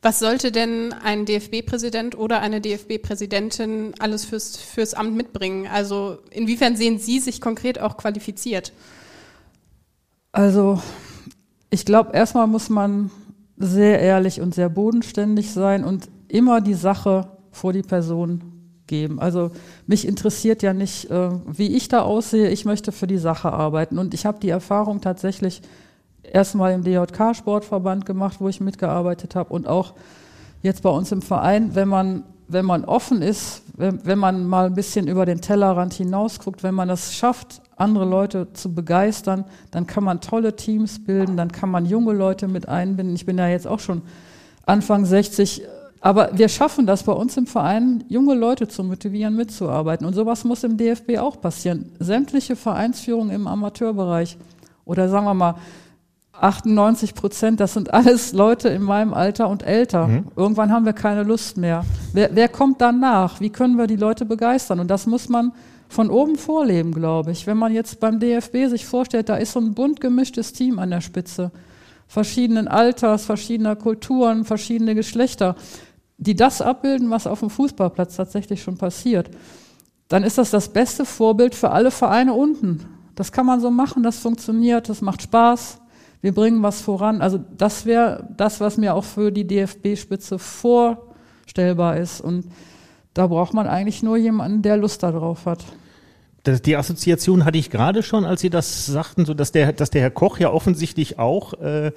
[0.00, 5.66] Was sollte denn ein DFB-Präsident oder eine DFB-Präsidentin alles fürs, fürs Amt mitbringen?
[5.66, 8.72] Also inwiefern sehen Sie sich konkret auch qualifiziert?
[10.32, 10.80] Also
[11.70, 13.10] ich glaube, erstmal muss man
[13.56, 19.20] sehr ehrlich und sehr bodenständig sein und immer die Sache vor die Person geben.
[19.20, 19.50] Also
[19.86, 22.50] mich interessiert ja nicht, äh, wie ich da aussehe.
[22.50, 23.98] Ich möchte für die Sache arbeiten.
[23.98, 25.62] Und ich habe die Erfahrung tatsächlich
[26.22, 29.94] erstmal im DJK-Sportverband gemacht, wo ich mitgearbeitet habe und auch
[30.62, 34.66] jetzt bei uns im Verein, wenn man wenn man offen ist, wenn, wenn man mal
[34.66, 39.86] ein bisschen über den Tellerrand hinausguckt, wenn man es schafft, andere Leute zu begeistern, dann
[39.86, 43.14] kann man tolle Teams bilden, dann kann man junge Leute mit einbinden.
[43.14, 44.02] Ich bin ja jetzt auch schon
[44.66, 45.62] Anfang 60,
[46.00, 50.06] aber wir schaffen das bei uns im Verein, junge Leute zu motivieren, mitzuarbeiten.
[50.06, 51.92] Und sowas muss im DFB auch passieren.
[51.98, 54.36] Sämtliche Vereinsführung im Amateurbereich
[54.84, 55.54] oder sagen wir mal
[56.42, 60.06] 98 Prozent, das sind alles Leute in meinem Alter und älter.
[60.06, 60.26] Mhm.
[60.36, 61.84] Irgendwann haben wir keine Lust mehr.
[62.12, 63.40] Wer, wer kommt dann nach?
[63.40, 64.80] Wie können wir die Leute begeistern?
[64.80, 65.52] Und das muss man
[65.88, 67.46] von oben vorleben, glaube ich.
[67.46, 70.90] Wenn man jetzt beim DFB sich vorstellt, da ist so ein bunt gemischtes Team an
[70.90, 71.50] der Spitze,
[72.06, 75.56] verschiedenen Alters, verschiedener Kulturen, verschiedene Geschlechter,
[76.18, 79.30] die das abbilden, was auf dem Fußballplatz tatsächlich schon passiert,
[80.08, 82.84] dann ist das das beste Vorbild für alle Vereine unten.
[83.14, 85.80] Das kann man so machen, das funktioniert, das macht Spaß
[86.20, 87.20] wir bringen was voran.
[87.20, 92.20] Also das wäre das, was mir auch für die DFB-Spitze vorstellbar ist.
[92.20, 92.46] Und
[93.14, 95.64] da braucht man eigentlich nur jemanden, der Lust darauf hat.
[96.42, 99.90] Das, die Assoziation hatte ich gerade schon, als Sie das sagten, so dass der, dass
[99.90, 101.92] der Herr Koch ja offensichtlich auch äh,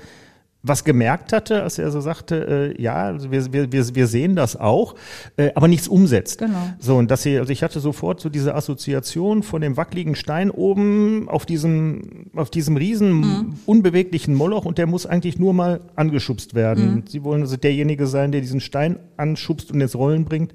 [0.64, 4.56] was gemerkt hatte, als er so sagte, äh, ja, also wir, wir, wir sehen das
[4.56, 4.96] auch,
[5.38, 6.40] äh, aber nichts umsetzt.
[6.40, 6.70] Genau.
[6.78, 10.52] So, und dass sie, also ich hatte sofort so diese Assoziation von dem wackeligen Stein
[10.52, 13.54] oben auf diesem, auf diesem riesen mhm.
[13.66, 16.96] unbeweglichen Moloch und der muss eigentlich nur mal angeschubst werden.
[16.96, 17.04] Mhm.
[17.08, 20.54] Sie wollen also derjenige sein, der diesen Stein anschubst und ins Rollen bringt,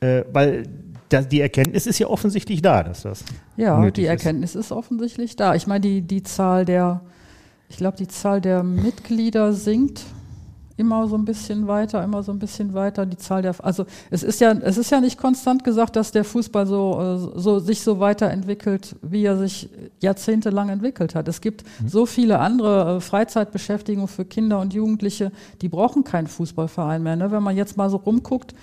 [0.00, 0.64] äh, weil
[1.30, 3.24] die Erkenntnis ist ja offensichtlich da, dass das.
[3.56, 4.66] Ja, die Erkenntnis ist.
[4.66, 5.54] ist offensichtlich da.
[5.54, 7.02] Ich meine, die, die Zahl der
[7.74, 10.02] ich glaube, die Zahl der Mitglieder sinkt
[10.76, 13.04] immer so ein bisschen weiter, immer so ein bisschen weiter.
[13.04, 16.22] Die Zahl der, also es ist ja, es ist ja nicht konstant gesagt, dass der
[16.22, 19.68] Fußball so, äh, so sich so weiterentwickelt, wie er sich
[20.00, 21.26] jahrzehntelang entwickelt hat.
[21.26, 21.88] Es gibt mhm.
[21.88, 27.16] so viele andere äh, Freizeitbeschäftigungen für Kinder und Jugendliche, die brauchen keinen Fußballverein mehr.
[27.16, 27.32] Ne?
[27.32, 28.54] Wenn man jetzt mal so rumguckt,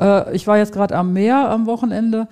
[0.00, 2.28] äh, ich war jetzt gerade am Meer am Wochenende.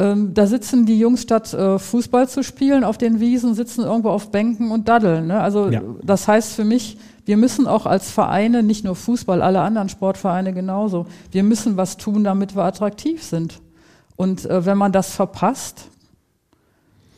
[0.00, 4.08] Ähm, da sitzen die Jungs statt äh, Fußball zu spielen auf den Wiesen, sitzen irgendwo
[4.08, 5.26] auf Bänken und daddeln.
[5.26, 5.38] Ne?
[5.38, 5.82] Also ja.
[6.02, 10.54] das heißt für mich, wir müssen auch als Vereine, nicht nur Fußball, alle anderen Sportvereine
[10.54, 13.60] genauso, wir müssen was tun, damit wir attraktiv sind.
[14.16, 15.88] Und äh, wenn man das verpasst,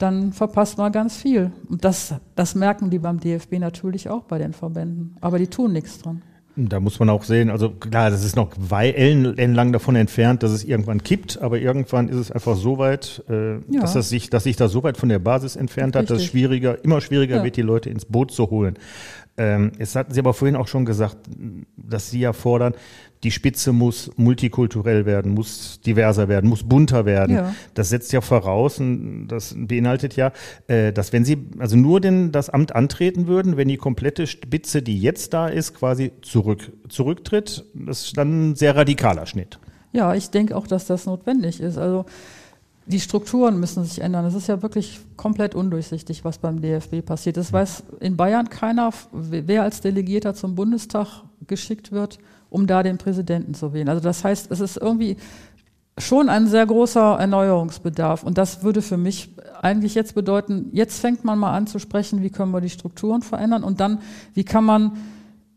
[0.00, 1.52] dann verpasst man ganz viel.
[1.68, 5.16] Und das, das merken die beim DFB natürlich auch bei den Verbänden.
[5.20, 6.20] Aber die tun nichts dran.
[6.54, 10.64] Da muss man auch sehen, also klar, das ist noch ellenlang davon entfernt, dass es
[10.64, 13.80] irgendwann kippt, aber irgendwann ist es einfach so weit, äh, ja.
[13.80, 16.10] dass, das sich, dass sich das so weit von der Basis entfernt Richtig.
[16.10, 17.44] hat, dass es schwieriger, immer schwieriger ja.
[17.44, 18.74] wird, die Leute ins Boot zu holen.
[19.38, 21.16] Ähm, es hatten Sie aber vorhin auch schon gesagt,
[21.76, 22.74] dass Sie ja fordern,
[23.22, 27.37] die Spitze muss multikulturell werden, muss diverser werden, muss bunter werden.
[27.37, 27.54] Ja.
[27.74, 30.32] Das setzt ja voraus und das beinhaltet ja,
[30.66, 34.82] äh, dass wenn Sie also nur denn das Amt antreten würden, wenn die komplette Spitze,
[34.82, 39.58] die jetzt da ist, quasi zurück, zurücktritt, das ist dann ein sehr radikaler Schnitt.
[39.92, 41.78] Ja, ich denke auch, dass das notwendig ist.
[41.78, 42.06] Also
[42.87, 44.24] die Strukturen müssen sich ändern.
[44.24, 47.37] Es ist ja wirklich komplett undurchsichtig, was beim DFB passiert.
[47.37, 52.18] Es weiß in Bayern keiner, wer als Delegierter zum Bundestag geschickt wird,
[52.52, 53.88] um da den Präsidenten zu wählen.
[53.88, 55.16] Also das heißt, es ist irgendwie
[55.98, 58.22] schon ein sehr großer Erneuerungsbedarf.
[58.22, 62.22] Und das würde für mich eigentlich jetzt bedeuten, jetzt fängt man mal an zu sprechen,
[62.22, 64.00] wie können wir die Strukturen verändern und dann,
[64.34, 64.92] wie kann man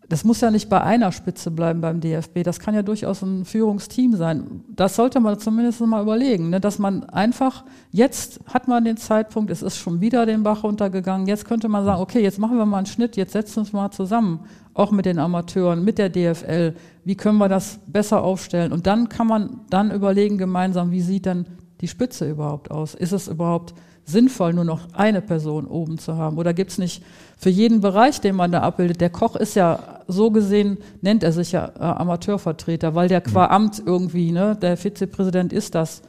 [0.10, 2.44] das muss ja nicht bei einer Spitze bleiben beim DFB.
[2.44, 4.64] Das kann ja durchaus ein Führungsteam sein.
[4.70, 6.60] Das sollte man zumindest mal überlegen, ne?
[6.60, 11.28] dass man einfach, jetzt hat man den Zeitpunkt, es ist schon wieder den Bach runtergegangen.
[11.28, 13.74] Jetzt könnte man sagen, okay, jetzt machen wir mal einen Schnitt, jetzt setzen wir uns
[13.74, 14.42] mal zusammen,
[14.74, 16.76] auch mit den Amateuren, mit der DFL.
[17.04, 18.72] Wie können wir das besser aufstellen?
[18.72, 21.46] Und dann kann man dann überlegen gemeinsam, wie sieht denn
[21.82, 22.94] die Spitze überhaupt aus?
[22.94, 23.74] Ist es überhaupt
[24.06, 26.38] sinnvoll, nur noch eine Person oben zu haben?
[26.38, 27.04] Oder gibt es nicht
[27.38, 31.32] für jeden Bereich, den man da abbildet, der Koch ist ja so gesehen, nennt er
[31.32, 36.02] sich ja äh, Amateurvertreter, weil der qua Amt irgendwie, ne, der Vizepräsident ist das.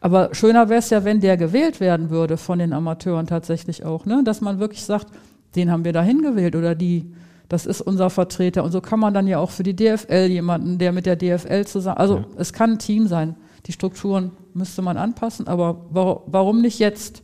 [0.00, 4.06] Aber schöner wäre es ja, wenn der gewählt werden würde von den Amateuren tatsächlich auch,
[4.06, 5.08] ne, dass man wirklich sagt,
[5.54, 7.12] den haben wir dahin gewählt oder die,
[7.48, 8.64] das ist unser Vertreter.
[8.64, 11.66] Und so kann man dann ja auch für die DFL jemanden, der mit der DFL
[11.66, 12.24] zusammen, also ja.
[12.38, 13.36] es kann ein Team sein.
[13.66, 17.22] Die Strukturen müsste man anpassen, aber warum nicht jetzt?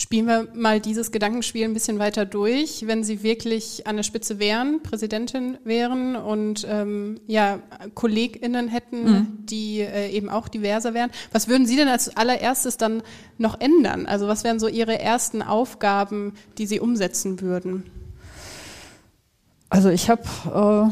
[0.00, 2.86] Spielen wir mal dieses Gedankenspiel ein bisschen weiter durch.
[2.86, 7.58] Wenn Sie wirklich an der Spitze wären, Präsidentin wären und ähm, ja,
[7.94, 9.26] KollegInnen hätten, mhm.
[9.44, 13.02] die äh, eben auch diverser wären, was würden Sie denn als allererstes dann
[13.36, 14.06] noch ändern?
[14.06, 17.84] Also was wären so Ihre ersten Aufgaben, die Sie umsetzen würden?
[19.68, 20.90] Also ich habe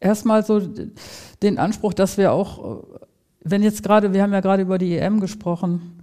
[0.00, 0.60] äh, erstmal so
[1.42, 2.98] den Anspruch, dass wir auch, äh,
[3.44, 5.97] wenn jetzt gerade, wir haben ja gerade über die EM gesprochen,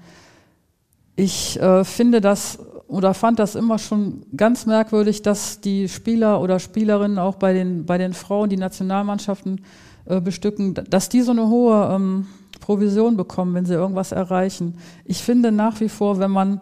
[1.15, 6.59] ich äh, finde das oder fand das immer schon ganz merkwürdig, dass die Spieler oder
[6.59, 9.61] Spielerinnen auch bei den, bei den Frauen, die Nationalmannschaften
[10.05, 12.27] äh, bestücken, dass die so eine hohe ähm,
[12.59, 14.75] Provision bekommen, wenn sie irgendwas erreichen.
[15.03, 16.59] Ich finde nach wie vor, wenn man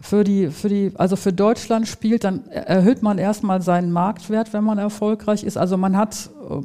[0.00, 4.64] für die, für die, also für Deutschland spielt, dann erhöht man erstmal seinen Marktwert, wenn
[4.64, 5.56] man erfolgreich ist.
[5.56, 6.60] Also man hat äh,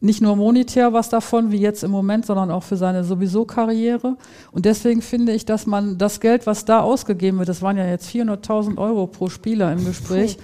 [0.00, 4.16] nicht nur monetär was davon, wie jetzt im Moment, sondern auch für seine sowieso Karriere.
[4.52, 7.86] Und deswegen finde ich, dass man das Geld, was da ausgegeben wird, das waren ja
[7.86, 10.38] jetzt 400.000 Euro pro Spieler im Gespräch.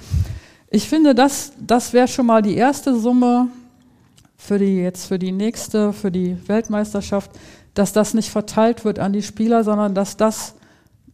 [0.71, 3.49] Ich finde, das, das wäre schon mal die erste Summe
[4.37, 7.31] für die, jetzt für die nächste, für die Weltmeisterschaft,
[7.75, 10.55] dass das nicht verteilt wird an die Spieler, sondern dass das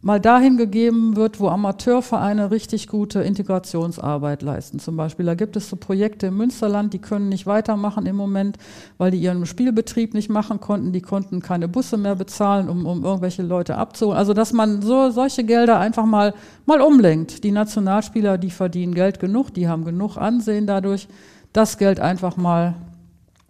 [0.01, 4.79] mal dahin gegeben wird, wo Amateurvereine richtig gute Integrationsarbeit leisten.
[4.79, 8.57] Zum Beispiel, da gibt es so Projekte im Münsterland, die können nicht weitermachen im Moment,
[8.97, 10.91] weil die ihren Spielbetrieb nicht machen konnten.
[10.91, 14.17] Die konnten keine Busse mehr bezahlen, um, um irgendwelche Leute abzuholen.
[14.17, 16.33] Also, dass man so solche Gelder einfach mal,
[16.65, 17.43] mal umlenkt.
[17.43, 21.07] Die Nationalspieler, die verdienen Geld genug, die haben genug Ansehen dadurch.
[21.53, 22.75] Das Geld einfach mal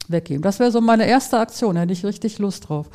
[0.08, 0.42] weggeben.
[0.42, 2.90] Das wäre so meine erste Aktion, hätte ich richtig Lust drauf.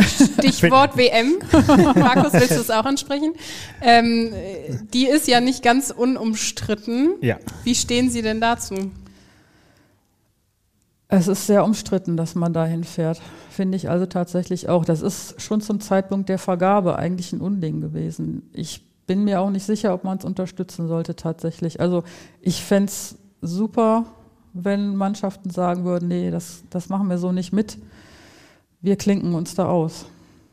[0.00, 1.34] Stichwort WM.
[1.96, 3.34] Markus, willst du es auch ansprechen?
[3.80, 4.32] Ähm,
[4.92, 7.14] die ist ja nicht ganz unumstritten.
[7.20, 7.38] Ja.
[7.62, 8.90] Wie stehen Sie denn dazu?
[11.08, 13.20] Es ist sehr umstritten, dass man dahin fährt.
[13.50, 14.84] Finde ich also tatsächlich auch.
[14.84, 18.50] Das ist schon zum Zeitpunkt der Vergabe eigentlich ein Unding gewesen.
[18.52, 21.78] Ich bin mir auch nicht sicher, ob man es unterstützen sollte tatsächlich.
[21.80, 22.04] Also
[22.40, 24.06] ich fände es super,
[24.54, 27.78] wenn Mannschaften sagen würden, nee, das, das machen wir so nicht mit
[28.84, 30.06] wir klinken uns da aus.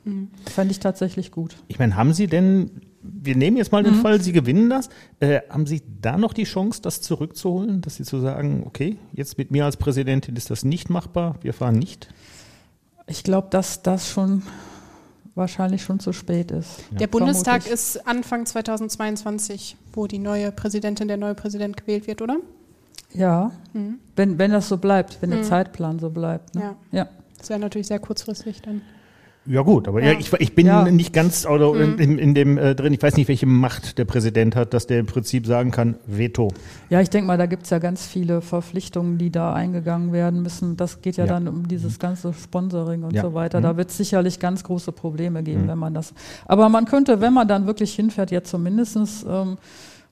[0.05, 0.29] Mhm.
[0.49, 1.55] Fände ich tatsächlich gut.
[1.67, 2.71] Ich meine, haben Sie denn
[3.03, 4.89] wir nehmen jetzt mal den Fall, Sie gewinnen das.
[5.19, 9.39] Äh, haben Sie da noch die Chance, das zurückzuholen, dass Sie zu sagen, okay, jetzt
[9.39, 12.09] mit mir als Präsidentin ist das nicht machbar, wir fahren nicht?
[13.07, 14.43] Ich glaube, dass das schon
[15.33, 16.83] wahrscheinlich schon zu spät ist.
[16.91, 17.73] Der Bundestag vermutlich.
[17.73, 22.37] ist Anfang 2022, wo die neue Präsidentin, der neue Präsident gewählt wird, oder?
[23.13, 23.95] Ja, Mhm.
[24.15, 25.43] wenn, wenn das so bleibt, wenn der Mhm.
[25.45, 26.53] Zeitplan so bleibt.
[26.55, 26.61] Ne?
[26.91, 26.99] Ja.
[26.99, 27.09] ja.
[27.41, 28.81] Das wäre natürlich sehr kurzfristig dann.
[29.47, 30.11] Ja gut, aber Ja.
[30.11, 30.19] ja.
[30.19, 30.83] ich, ich bin Ja.
[30.91, 31.97] nicht ganz oder Mhm.
[31.97, 32.93] in, in dem äh, drin.
[32.93, 36.49] Ich weiß nicht, welche Macht der Präsident hat, dass der im Prinzip sagen kann, Veto.
[36.91, 40.43] Ja, ich denke mal, da gibt es ja ganz viele Verpflichtungen, die da eingegangen werden
[40.43, 40.77] müssen.
[40.77, 41.33] Das geht ja, Ja.
[41.33, 43.23] dann um dieses ganze Sponsoring und Ja.
[43.23, 43.57] so weiter.
[43.57, 43.63] Mhm.
[43.63, 45.67] Da wird es sicherlich ganz große Probleme geben, Mhm.
[45.69, 46.13] wenn man das.
[46.45, 49.57] Aber man könnte, wenn man dann wirklich hinfährt, jetzt zumindest ähm,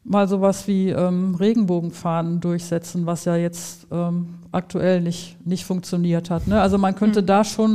[0.04, 6.48] mal sowas wie ähm, Regenbogenfahnen durchsetzen, was ja jetzt ähm, aktuell nicht, nicht funktioniert hat.
[6.48, 6.60] Ne?
[6.62, 7.26] Also man könnte Mhm.
[7.28, 7.74] da schon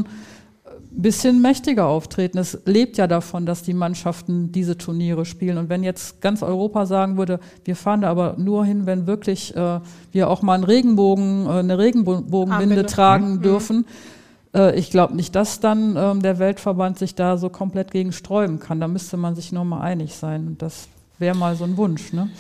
[0.97, 2.39] ein bisschen mächtiger auftreten.
[2.39, 5.59] Es lebt ja davon, dass die Mannschaften diese Turniere spielen.
[5.59, 9.55] Und wenn jetzt ganz Europa sagen würde, wir fahren da aber nur hin, wenn wirklich
[9.57, 9.81] äh,
[10.13, 13.43] wir auch mal einen Regenbogen, äh, eine Regenbogenbinde tragen Mhm.
[13.43, 13.87] dürfen,
[14.55, 18.59] äh, ich glaube nicht, dass dann ähm, der Weltverband sich da so komplett gegen sträuben
[18.61, 18.81] kann.
[18.81, 20.47] Da müsste man sich nur mal einig sein.
[20.47, 22.13] Und das wäre mal so ein Wunsch.
[22.13, 22.31] Ne?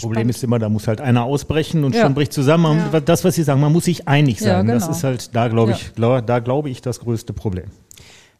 [0.00, 2.02] Problem ist immer, da muss halt einer ausbrechen und Ja.
[2.02, 2.78] schon bricht zusammen.
[2.92, 3.00] Ja.
[3.00, 4.66] Das, was Sie sagen, man muss sich einig Ja, sein.
[4.68, 4.96] Das genau.
[4.96, 5.76] ist halt da, glaube Ja.
[5.76, 7.66] ich, glaub, da glaube ich das größte Problem.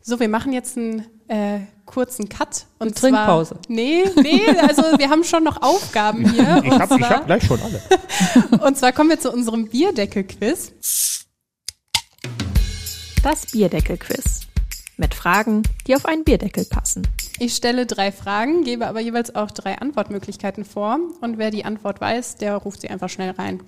[0.03, 2.65] So, wir machen jetzt einen äh, kurzen Cut.
[2.79, 3.55] Und Eine Trinkpause.
[3.55, 6.63] Zwar, nee, nee, also wir haben schon noch Aufgaben hier.
[6.65, 8.61] Ich habe hab gleich schon alle.
[8.65, 10.73] und zwar kommen wir zu unserem Bierdeckel-Quiz.
[13.23, 14.41] Das Bierdeckel-Quiz.
[15.01, 17.09] Mit Fragen, die auf einen Bierdeckel passen.
[17.39, 20.99] Ich stelle drei Fragen, gebe aber jeweils auch drei Antwortmöglichkeiten vor.
[21.23, 23.63] Und wer die Antwort weiß, der ruft sie einfach schnell rein.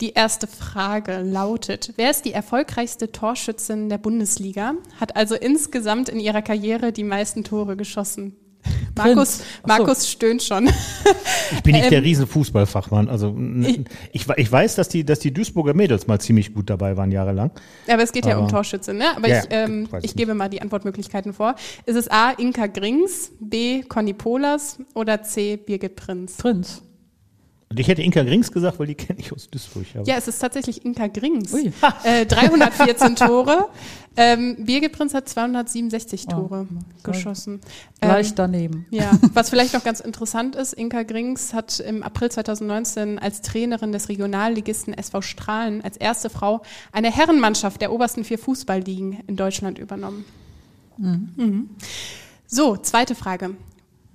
[0.00, 4.74] Die erste Frage lautet, wer ist die erfolgreichste Torschützin der Bundesliga?
[4.98, 8.34] Hat also insgesamt in ihrer Karriere die meisten Tore geschossen?
[8.96, 9.44] Markus, so.
[9.66, 10.68] Markus stöhnt schon.
[11.52, 13.08] Ich bin nicht Ähm, der Riesenfußballfachmann.
[13.08, 13.36] Also
[14.12, 17.50] ich, ich weiß, dass die, dass die Duisburger Mädels mal ziemlich gut dabei waren jahrelang.
[17.88, 19.16] Aber es geht ja um Aber- Torschütze, ne?
[19.16, 21.54] Aber Ja, ich, ähm, ich gebe mal die Antwortmöglichkeiten vor.
[21.86, 22.30] Ist es A.
[22.32, 23.82] Inka Grings, B.
[23.82, 25.56] Conny Polas oder C.
[25.56, 26.36] Birgit Prinz?
[26.36, 26.82] Prinz.
[27.72, 29.86] Und ich hätte Inka Grings gesagt, weil die kenne ich aus Duisburg.
[29.94, 31.54] Aber Ja, es ist tatsächlich Inka Grings.
[31.54, 31.72] Ui.
[32.04, 33.68] Äh, 314 Tore.
[34.16, 36.84] Ähm, Birgit Prinz hat 267 Oh, Tore sorry.
[37.04, 37.60] geschossen.
[38.02, 38.86] Ähm, Leicht daneben.
[38.90, 43.92] ja, was vielleicht noch ganz interessant ist, Inka Grings hat im April 2019 als Trainerin
[43.92, 49.78] des Regionalligisten SV Strahlen als erste Frau eine Herrenmannschaft der obersten vier Fußballligen in Deutschland
[49.78, 50.24] übernommen.
[50.98, 51.70] Mhm.
[52.48, 53.54] So, zweite Frage.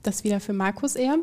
[0.04, 1.16] Das wieder für Markus eher.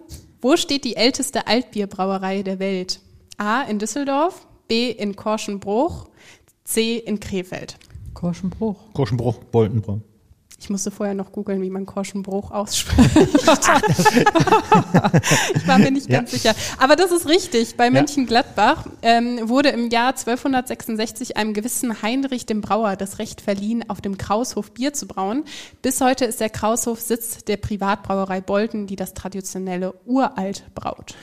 [0.43, 2.99] Wo steht die älteste Altbierbrauerei der Welt?
[3.39, 6.09] A in Düsseldorf, B in Korschenbruch,
[6.65, 7.79] C in Krefeld.
[8.13, 8.93] Korschenbruch.
[8.93, 10.01] Korschenbruch, Boltenbruch.
[10.63, 13.11] Ich musste vorher noch googeln, wie man Korschenbruch ausspricht.
[15.57, 16.19] ich war mir nicht Ja.
[16.19, 16.55] ganz sicher.
[16.79, 17.77] Aber das ist richtig.
[17.77, 23.83] Bei Mönchengladbach ähm, wurde im Jahr 1266 einem gewissen Heinrich dem Brauer das Recht verliehen,
[23.91, 25.43] auf dem Kraushof Bier zu brauen.
[25.83, 31.17] Bis heute ist der Kraushof Sitz der Privatbrauerei Bolten, die das traditionelle Uralt braut.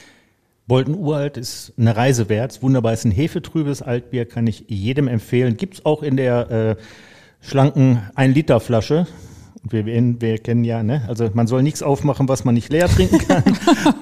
[0.67, 2.61] Bolten Uralt ist eine Reise wert.
[2.61, 5.55] Wunderbar, ist ein hefetrübes Altbier, kann ich jedem empfehlen.
[5.55, 6.75] Gibt's auch in der äh,
[7.39, 9.07] schlanken 1-Liter-Flasche.
[9.63, 11.03] Wir, wir, wir kennen ja, ne?
[11.07, 13.43] Also man soll nichts aufmachen, was man nicht leer trinken kann.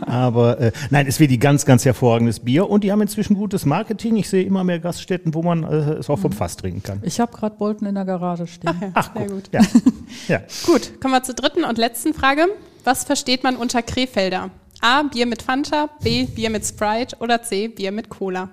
[0.06, 2.70] Aber äh, nein, es wird die ganz, ganz hervorragendes Bier.
[2.70, 4.18] Und die haben inzwischen gutes Marketing.
[4.18, 7.00] Ich sehe immer mehr Gaststätten, wo man äh, es auch vom Fass trinken kann.
[7.04, 8.72] Ich habe gerade Bolten in der Garage stehen.
[8.76, 9.36] Ach ja, Ach, sehr guck.
[9.36, 9.50] gut.
[9.52, 9.62] Ja.
[10.28, 10.42] ja.
[10.66, 12.46] Gut, kommen wir zur dritten und letzten Frage.
[12.84, 14.52] Was versteht man unter Krefelder?
[14.82, 15.02] A.
[15.04, 16.26] Bier mit Fanta, B.
[16.26, 17.68] Bier mit Sprite oder C.
[17.68, 18.50] Bier mit Cola?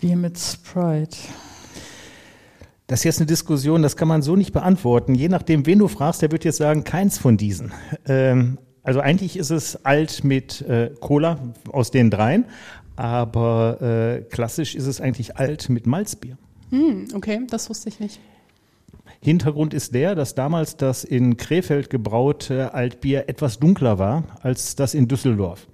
[0.00, 1.16] Bier mit Sprite.
[2.94, 5.16] Das ist jetzt eine Diskussion, das kann man so nicht beantworten.
[5.16, 7.72] Je nachdem, wen du fragst, der wird jetzt sagen, keins von diesen.
[8.06, 11.40] Ähm, also eigentlich ist es alt mit äh, Cola
[11.72, 12.44] aus den dreien,
[12.94, 16.38] aber äh, klassisch ist es eigentlich alt mit Malzbier.
[16.70, 18.20] Hm, okay, das wusste ich nicht.
[19.20, 24.94] Hintergrund ist der, dass damals das in Krefeld gebraute Altbier etwas dunkler war als das
[24.94, 25.66] in Düsseldorf.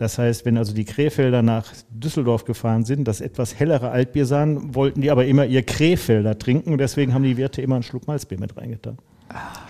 [0.00, 4.74] Das heißt, wenn also die Krefelder nach Düsseldorf gefahren sind, das etwas hellere Altbier sahen,
[4.74, 6.78] wollten die aber immer ihr Krefelder trinken.
[6.78, 8.96] Deswegen haben die Wirte immer einen Schluck Malzbier mit reingetan.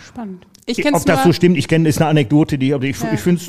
[0.07, 0.47] Spannend.
[0.67, 3.13] Ich kenne Ob das so stimmt, ich kenne, ist eine Anekdote, die, aber ich, Ja.
[3.13, 3.47] ich finde es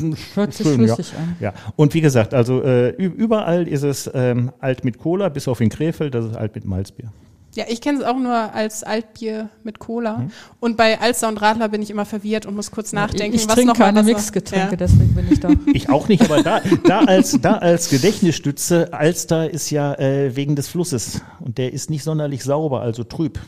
[0.57, 0.95] schön, ja.
[0.95, 1.35] schlüssig an.
[1.39, 1.53] ja.
[1.75, 5.69] Und wie gesagt, also äh, überall ist es ähm, alt mit Cola, bis auf in
[5.69, 7.11] Krefeld, das ist alt mit Malzbier.
[7.53, 10.19] Ja, ich kenne es auch nur als Altbier mit Cola.
[10.19, 10.31] Mhm.
[10.61, 13.55] Und bei Alster und Radler bin ich immer verwirrt und muss kurz nachdenken, ich was
[13.55, 14.13] trinke noch mal keine was war.
[14.13, 14.77] Mixgetränke, Ja.
[14.77, 15.49] deswegen bin ich da.
[15.73, 20.55] Ich auch nicht, aber da, da, als, da als Gedächtnisstütze, Alster ist ja äh, wegen
[20.55, 23.39] des Flusses und der ist nicht sonderlich sauber, also trüb.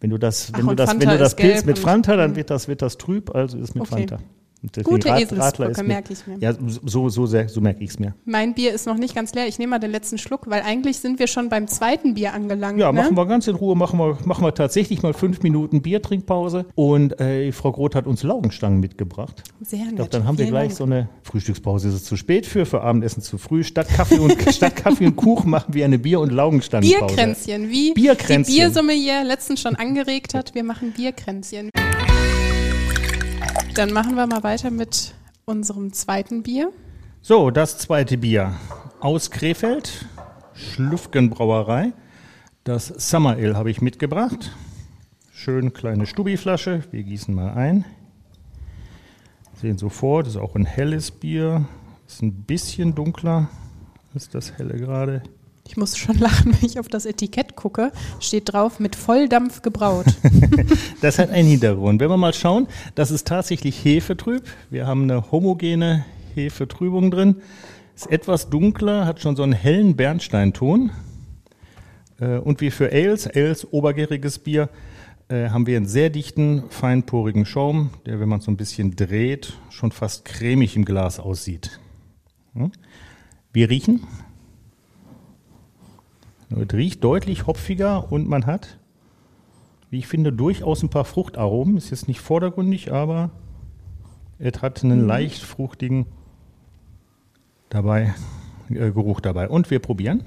[0.00, 2.16] Wenn du das, Ach, wenn du und das, Fanta wenn du das Pilz mit Fanta,
[2.16, 2.36] dann Mhm.
[2.36, 4.06] wird das, wird das trüb, also ist mit Okay.
[4.06, 4.18] Fanta.
[4.84, 6.38] Gute Rat- Eselsbrücke, merke ich mir.
[6.40, 8.14] Ja, so, so, sehr, so merke ich es mir.
[8.24, 9.46] Mein Bier ist noch nicht ganz leer.
[9.46, 12.78] Ich nehme mal den letzten Schluck, weil eigentlich sind wir schon beim zweiten Bier angelangt.
[12.78, 13.02] Ja, ne?
[13.02, 16.66] machen wir ganz in Ruhe, machen wir, machen wir tatsächlich mal fünf Minuten Biertrinkpause.
[16.74, 19.42] Und äh, Frau Groth hat uns Laugenstangen mitgebracht.
[19.60, 19.96] Sehr Ich nett.
[19.96, 20.78] glaube, dann haben wir Vielen gleich Dank.
[20.78, 21.88] so eine Frühstückspause.
[21.88, 23.64] Ist es zu spät für, für Abendessen zu früh.
[23.64, 27.06] Statt Kaffee und, statt Kaffee und Kuchen machen wir eine Bier- und Laugenstangenpause.
[27.14, 28.54] Bierkränzchen, wie Bierkränzchen.
[28.54, 30.54] die Biersommelier letztens schon angeregt hat.
[30.54, 31.70] Wir machen Bierkränzchen.
[33.74, 35.14] Dann machen wir mal weiter mit
[35.46, 36.72] unserem zweiten Bier.
[37.22, 38.54] So, das zweite Bier
[39.00, 40.06] aus Krefeld,
[40.54, 41.92] Schlüffgen Brauerei.
[42.62, 44.52] Das Summer Ale habe ich mitgebracht.
[45.32, 46.84] Schön kleine Stubiflasche.
[46.92, 47.84] Wir gießen mal ein.
[49.60, 51.66] Sehen sofort, ist auch ein helles Bier.
[52.06, 53.48] Ist ein bisschen dunkler
[54.14, 55.24] als das helle gerade.
[55.66, 57.92] Ich muss schon lachen, wenn ich auf das Etikett gucke.
[58.20, 60.06] Steht drauf, mit Volldampf gebraut.
[61.00, 62.00] Das hat einen Hintergrund.
[62.00, 64.44] Wenn wir mal schauen, das ist tatsächlich Hefetrüb.
[64.70, 67.36] Wir haben eine homogene Hefetrübung drin.
[67.94, 70.90] Ist etwas dunkler, hat schon so einen hellen Bernsteinton.
[72.20, 74.70] Äh, Und wie für Ales, Ales obergäriges Bier,
[75.28, 79.52] äh, haben wir einen sehr dichten, feinporigen Schaum, der, wenn man so ein bisschen dreht,
[79.68, 81.78] schon fast cremig im Glas aussieht.
[82.54, 82.72] Hm?
[83.52, 84.06] Wir riechen.
[86.50, 88.78] Es riecht deutlich hopfiger und man hat
[89.94, 91.76] wie ich finde, durchaus ein paar Fruchtaromen.
[91.76, 93.30] Ist jetzt nicht vordergründig, aber
[94.40, 96.06] es hat einen leicht fruchtigen
[97.68, 98.12] dabei,
[98.70, 99.48] äh, Geruch dabei.
[99.48, 100.24] Und wir probieren.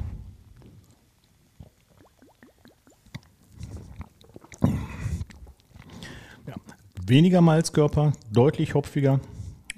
[6.48, 6.56] Ja,
[7.06, 9.20] weniger Malzkörper, deutlich hopfiger.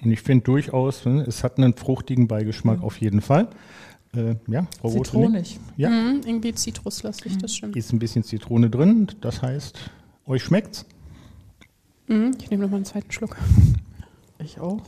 [0.04, 3.48] Und ich finde durchaus, ne, es hat einen fruchtigen Beigeschmack auf jeden Fall.
[4.16, 5.60] Äh, ja, Frau Zitronig.
[5.78, 7.76] Ja, Mhm, irgendwie zitruslastig, das stimmt.
[7.76, 9.08] ist ein bisschen Zitrone drin.
[9.22, 9.78] Das heißt,
[10.26, 10.86] euch schmeckt's?
[12.08, 13.38] Mhm, ich nehme nochmal einen zweiten Schluck.
[14.44, 14.82] Ich auch.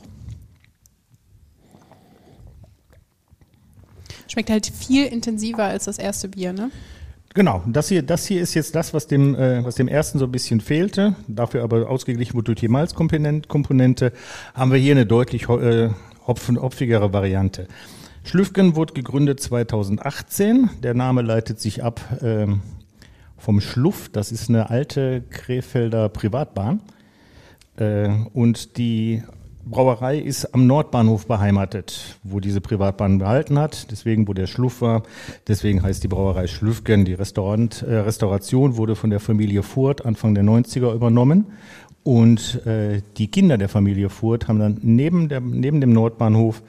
[4.28, 6.70] Schmeckt halt viel intensiver als das erste Bier, ne?
[7.34, 10.26] Genau, das hier, das hier ist jetzt das, was dem, äh, was dem ersten so
[10.26, 14.12] ein bisschen fehlte, dafür aber ausgeglichen wurde durch die Malzkomponente, Komponente,
[14.54, 15.90] haben wir hier eine deutlich äh,
[16.26, 17.68] hopfen, hopfigere Variante.
[18.24, 20.70] Schlüffgen wurde gegründet 2018.
[20.82, 22.62] Der Name leitet sich ab ähm,
[23.36, 24.08] vom Schluff.
[24.08, 26.80] Das ist eine alte Krefelder Privatbahn.
[27.76, 29.22] Äh, und die
[29.64, 33.90] Brauerei ist am Nordbahnhof beheimatet, wo diese Privatbahn behalten hat.
[33.90, 35.02] Deswegen, wo der Schluff war.
[35.48, 37.04] Deswegen heißt die Brauerei Schlüffgen.
[37.04, 41.46] Die Restaurant, äh, Restauration wurde von der Familie Furt Anfang der 90er übernommen.
[42.04, 46.62] Und äh, die Kinder der Familie Furt haben dann neben, der, neben dem Nordbahnhof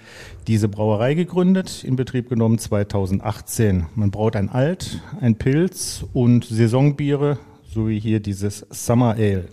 [0.47, 3.87] diese Brauerei gegründet, in Betrieb genommen 2018.
[3.95, 7.39] Man braut ein Alt, ein Pilz und Saisonbiere,
[7.73, 9.45] so wie hier dieses Summer Ale.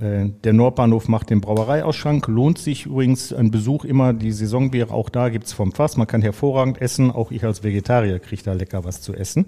[0.00, 2.26] Äh, Der Nordbahnhof macht den Brauereiausschank.
[2.26, 4.12] Lohnt sich übrigens ein Besuch immer.
[4.12, 5.96] Die Saisonbiere auch da gibt's vom Fass.
[5.96, 7.12] Man kann hervorragend essen.
[7.12, 9.46] Auch ich als Vegetarier kriege da lecker was zu essen.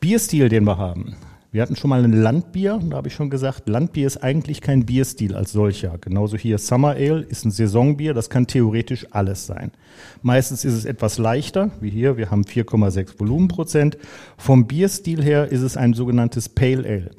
[0.00, 1.16] Bierstil, den wir haben.
[1.50, 2.78] Wir hatten schon mal ein Landbier.
[2.90, 5.96] Da habe ich schon gesagt, Landbier ist eigentlich kein Bierstil als solcher.
[5.98, 8.12] Genauso hier Summer Ale ist ein Saisonbier.
[8.12, 9.72] Das kann theoretisch alles sein.
[10.20, 12.18] Meistens ist es etwas leichter, wie hier.
[12.18, 13.96] Wir haben 4,6 Volumenprozent.
[14.36, 17.10] Vom Bierstil her ist es ein sogenanntes Pale Ale.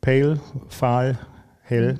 [0.00, 1.18] Pale, fahl,
[1.62, 1.98] hell.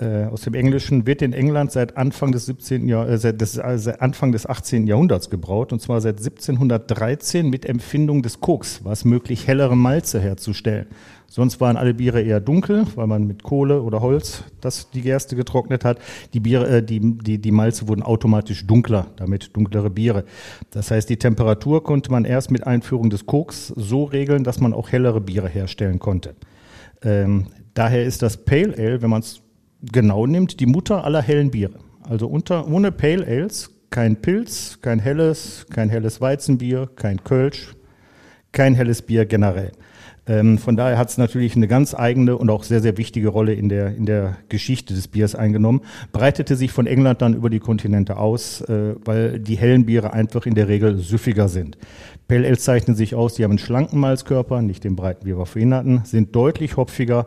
[0.00, 2.88] Äh, aus dem Englischen wird in England seit Anfang des 17.
[2.88, 4.86] Jahr, äh, seit, des, äh, seit Anfang des 18.
[4.86, 10.18] Jahrhunderts gebraut und zwar seit 1713 mit Empfindung des Koks, war es möglich, hellere Malze
[10.18, 10.86] herzustellen.
[11.26, 15.36] Sonst waren alle Biere eher dunkel, weil man mit Kohle oder Holz das die Gerste
[15.36, 15.98] getrocknet hat.
[16.32, 20.24] Die Biere, äh, die, die, die Malze wurden automatisch dunkler, damit dunklere Biere.
[20.70, 24.72] Das heißt, die Temperatur konnte man erst mit Einführung des Koks so regeln, dass man
[24.72, 26.34] auch hellere Biere herstellen konnte.
[27.02, 29.42] Ähm, daher ist das Pale Ale, wenn man es
[29.82, 31.78] genau nimmt, die Mutter aller hellen Biere.
[32.02, 37.74] Also unter, ohne Pale Ales kein Pilz, kein helles, kein helles Weizenbier, kein Kölsch,
[38.52, 39.72] kein helles Bier generell.
[40.26, 43.54] Ähm, von daher hat es natürlich eine ganz eigene und auch sehr, sehr wichtige Rolle
[43.54, 45.80] in der, in der Geschichte des Biers eingenommen.
[46.12, 50.46] Breitete sich von England dann über die Kontinente aus, äh, weil die hellen Biere einfach
[50.46, 51.78] in der Regel süffiger sind.
[52.28, 55.46] Pale Ale zeichnen sich aus, die haben einen schlanken Malzkörper, nicht den breiten, wie wir
[55.46, 57.26] vorhin hatten, sind deutlich hopfiger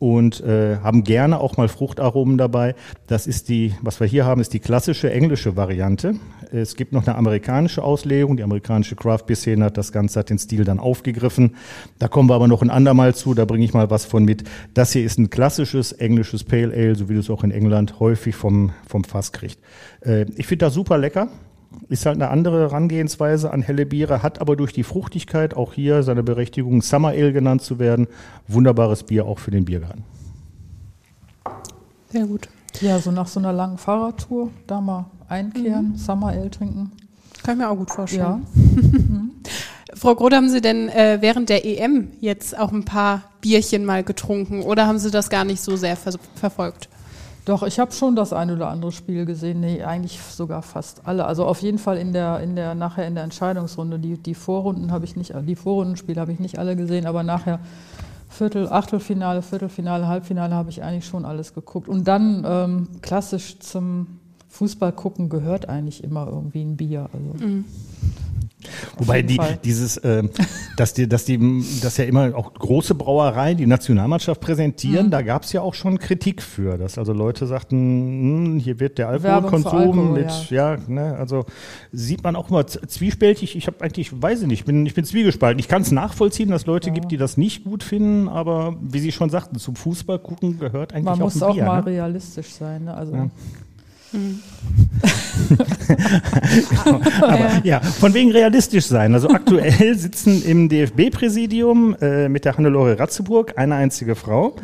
[0.00, 2.74] und äh, haben gerne auch mal Fruchtaromen dabei.
[3.06, 6.14] Das ist die, was wir hier haben, ist die klassische englische Variante.
[6.50, 8.38] Es gibt noch eine amerikanische Auslegung.
[8.38, 11.54] Die amerikanische Craft Beer hat das Ganze, hat den Stil dann aufgegriffen.
[11.98, 13.34] Da kommen wir aber noch ein andermal zu.
[13.34, 14.44] Da bringe ich mal was von mit.
[14.72, 18.00] Das hier ist ein klassisches englisches Pale Ale, so wie du es auch in England
[18.00, 19.58] häufig vom vom Fass kriegt.
[20.00, 21.28] Äh, ich finde das super lecker.
[21.88, 26.02] Ist halt eine andere Herangehensweise an helle Biere, hat aber durch die Fruchtigkeit auch hier
[26.02, 28.08] seine Berechtigung, Summer Ale genannt zu werden.
[28.48, 30.04] Wunderbares Bier auch für den Biergarten.
[32.08, 32.48] Sehr gut.
[32.80, 36.92] Ja, so nach so einer langen Fahrradtour, da mal einkehren, Summer Ale trinken.
[37.42, 38.46] Kann ich mir auch gut vorstellen.
[38.54, 39.94] Ja.
[39.94, 44.04] Frau Grode, haben Sie denn äh, während der EM jetzt auch ein paar Bierchen mal
[44.04, 46.88] getrunken oder haben Sie das gar nicht so sehr ver verfolgt?
[47.50, 49.58] Doch, ich habe schon das ein oder andere Spiel gesehen.
[49.58, 51.24] Nee, eigentlich sogar fast alle.
[51.24, 53.98] Also auf jeden Fall in der, in der, nachher in der Entscheidungsrunde.
[53.98, 57.58] Die, die Vorrunden habe ich nicht, die Vorrundenspiele habe ich nicht alle gesehen, aber nachher
[58.28, 61.88] Viertel, Achtelfinale, Viertelfinale, Halbfinale habe ich eigentlich schon alles geguckt.
[61.88, 67.10] Und dann ähm, klassisch zum Fußball gucken gehört eigentlich immer irgendwie ein Bier.
[67.12, 67.44] Also.
[67.44, 67.64] Mhm.
[68.98, 69.58] Wobei die, Fall.
[69.64, 70.22] dieses, äh,
[70.76, 71.38] dass die, dass die,
[71.82, 75.10] dass ja immer auch große Brauereien die Nationalmannschaft präsentieren, Mhm.
[75.10, 78.98] da gab es ja auch schon Kritik für, dass also Leute sagten, hm, hier wird
[78.98, 81.44] der Alkoholkonsum Alkohol, mit, ja, ne, also
[81.92, 83.56] sieht man auch mal z- zwiespältig.
[83.56, 85.58] Ich habe eigentlich, weiß ich nicht, ich bin, ich bin zwiegespalten.
[85.58, 86.94] Ich kann es nachvollziehen, dass es Leute Ja.
[86.94, 90.92] gibt, die das nicht gut finden, aber wie Sie schon sagten, zum Fußball gucken gehört
[90.92, 91.64] eigentlich Man auch muss ein auch Bier.
[91.64, 91.86] mal ne?
[91.86, 92.84] realistisch sein.
[92.84, 92.94] Ne?
[92.94, 93.28] Also, Ja.
[97.20, 99.14] Aber ja, von wegen realistisch sein.
[99.14, 104.56] Also aktuell sitzen im DFB-Präsidium äh, mit der Hannelore Ratzeburg eine einzige Frau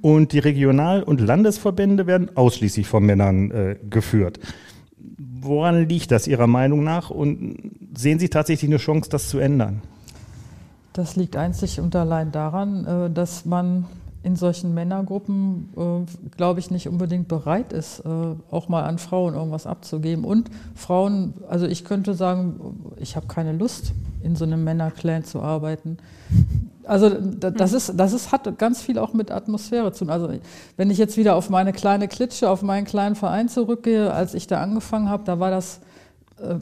[0.00, 4.38] und die Regional- und Landesverbände werden ausschließlich von Männern äh, geführt.
[5.40, 9.82] Woran liegt das Ihrer Meinung nach und sehen Sie tatsächlich eine Chance, das zu ändern?
[10.92, 13.86] Das liegt einzig und allein daran, äh, dass man
[14.24, 18.08] in solchen Männergruppen, äh, glaube ich, nicht unbedingt bereit ist, äh,
[18.50, 20.24] auch mal an Frauen irgendwas abzugeben.
[20.24, 23.92] Und Frauen, also ich könnte sagen, ich habe keine Lust,
[24.22, 25.96] in so einem Männerclan zu arbeiten.
[26.84, 30.12] Also da- das ist, das ist, hat ganz viel auch mit Atmosphäre zu tun.
[30.12, 30.28] Also
[30.76, 34.46] wenn ich jetzt wieder auf meine kleine Klitsche, auf meinen kleinen Verein zurückgehe, als ich
[34.46, 35.80] da angefangen habe, da war das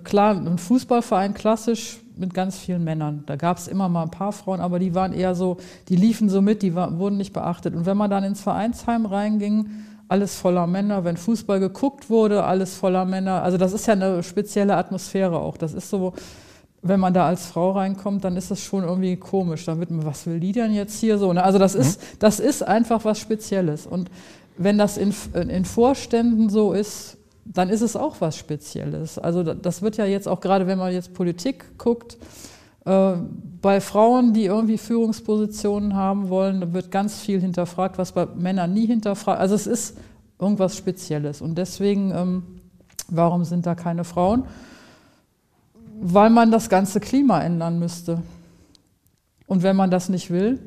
[0.05, 3.25] klar, ein Fußballverein klassisch mit ganz vielen Männern.
[3.27, 5.57] Da gab es immer mal ein paar Frauen, aber die waren eher so,
[5.89, 7.75] die liefen so mit, die war, wurden nicht beachtet.
[7.75, 9.69] Und wenn man dann ins Vereinsheim reinging,
[10.09, 13.43] alles voller Männer, wenn Fußball geguckt wurde, alles voller Männer.
[13.43, 15.57] Also das ist ja eine spezielle Atmosphäre auch.
[15.57, 16.15] Das ist so,
[16.83, 19.65] wenn man da als Frau reinkommt, dann ist das schon irgendwie komisch.
[19.67, 21.33] Dann wird man, was will die denn jetzt hier so?
[21.33, 21.43] ne?
[21.43, 23.87] Also das ist, das ist einfach was Spezielles.
[23.87, 24.11] Und
[24.59, 27.17] wenn das in, in Vorständen so ist,
[27.53, 29.19] dann ist es auch was Spezielles.
[29.19, 32.17] Also da- das wird ja jetzt auch gerade, wenn man jetzt Politik guckt,
[32.85, 33.15] äh,
[33.61, 38.87] bei Frauen, die irgendwie Führungspositionen haben wollen, wird ganz viel hinterfragt, was bei Männern nie
[38.87, 39.41] hinterfragt.
[39.41, 39.99] Also es ist
[40.39, 41.43] irgendwas Spezielles.
[41.43, 42.43] Und deswegen, ähm,
[43.09, 44.45] warum sind da keine Frauen?
[46.01, 48.23] Weil man das ganze Klima ändern müsste.
[49.47, 50.61] Und wenn man das nicht will,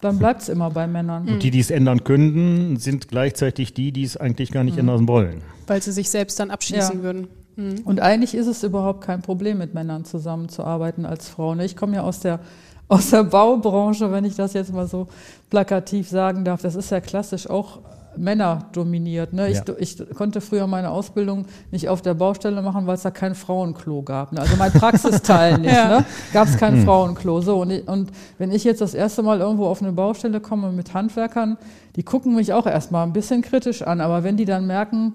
[0.00, 1.28] dann bleibt es immer bei Männern.
[1.28, 5.06] Und die, die es ändern könnten, sind gleichzeitig die, die es eigentlich gar nicht ändern
[5.08, 5.42] wollen.
[5.66, 7.02] Weil sie sich selbst dann abschießen Ja.
[7.02, 7.28] würden.
[7.56, 7.80] Mhm.
[7.84, 11.54] Und eigentlich ist es überhaupt kein Problem, mit Männern zusammenzuarbeiten als Frau.
[11.54, 11.64] ne?
[11.64, 12.40] Ich komme ja aus der,
[12.88, 15.06] aus der Baubranche, wenn ich das jetzt mal so
[15.50, 16.62] plakativ sagen darf.
[16.62, 17.80] Das ist ja klassisch auch
[18.16, 19.32] Männer dominiert.
[19.32, 19.50] Ne?
[19.50, 19.62] Ja.
[19.78, 23.34] Ich, ich konnte früher meine Ausbildung nicht auf der Baustelle machen, weil es da kein
[23.34, 24.32] Frauenklo gab.
[24.32, 24.40] Ne?
[24.40, 25.70] Also mein Praxisteil nicht.
[25.80, 26.00] Ja.
[26.00, 26.04] Ne?
[26.32, 27.40] Gab es kein Frauenklo.
[27.42, 30.72] So, und, ich, und wenn ich jetzt das erste Mal irgendwo auf eine Baustelle komme
[30.72, 31.56] mit Handwerkern,
[31.96, 34.00] die gucken mich auch erstmal ein bisschen kritisch an.
[34.00, 35.14] Aber wenn die dann merken,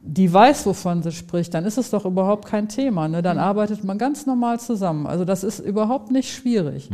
[0.00, 3.08] die weiß, wovon sie spricht, dann ist es doch überhaupt kein Thema.
[3.08, 3.22] Ne?
[3.22, 5.06] Dann arbeitet man ganz normal zusammen.
[5.06, 6.88] Also das ist überhaupt nicht schwierig.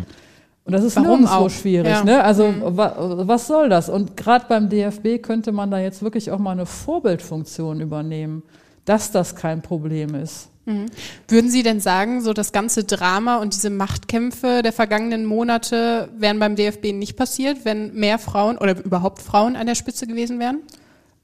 [0.65, 1.51] Und das ist Warum auch?
[1.51, 1.91] schwierig.
[1.91, 2.05] Ja.
[2.05, 2.23] Ne?
[2.23, 3.89] Also wa was soll das?
[3.89, 8.43] Und gerade beim DFB könnte man da jetzt wirklich auch mal eine Vorbildfunktion übernehmen,
[8.85, 10.49] dass das kein Problem ist.
[10.65, 10.87] Mhm.
[11.27, 16.39] Würden Sie denn sagen, so das ganze Drama und diese Machtkämpfe der vergangenen Monate wären
[16.39, 20.59] beim DFB nicht passiert, wenn mehr Frauen oder überhaupt Frauen an der Spitze gewesen wären?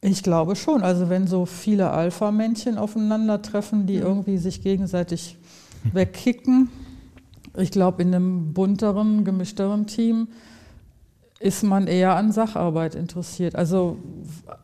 [0.01, 0.83] Ich glaube schon.
[0.83, 5.37] Also wenn so viele Alpha-Männchen aufeinandertreffen, die irgendwie sich gegenseitig
[5.93, 6.71] wegkicken,
[7.59, 10.29] ich glaube, in einem bunteren, gemischteren Team
[11.41, 13.55] ist man eher an Sacharbeit interessiert.
[13.55, 13.99] Also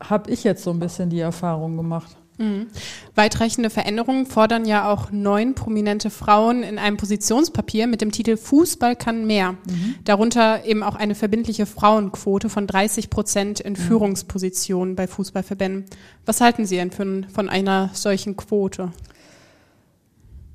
[0.02, 2.16] habe ich jetzt so ein bisschen die Erfahrung gemacht.
[2.38, 2.66] Mhm.
[3.14, 8.96] Weitreichende Veränderungen fordern ja auch neun prominente Frauen in einem Positionspapier mit dem Titel Fußball
[8.96, 9.54] kann mehr.
[10.04, 15.84] Darunter eben auch eine verbindliche Frauenquote von 30 Prozent in Führungspositionen bei Fußballverbänden.
[16.26, 18.90] Was halten Sie denn von, von einer solchen Quote?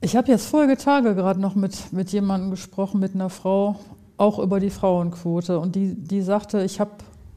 [0.01, 3.75] Ich habe jetzt vorige Tage gerade noch mit, mit jemandem gesprochen, mit einer Frau,
[4.15, 5.59] auch über die Frauenquote.
[5.59, 6.91] Und die, die sagte, ich habe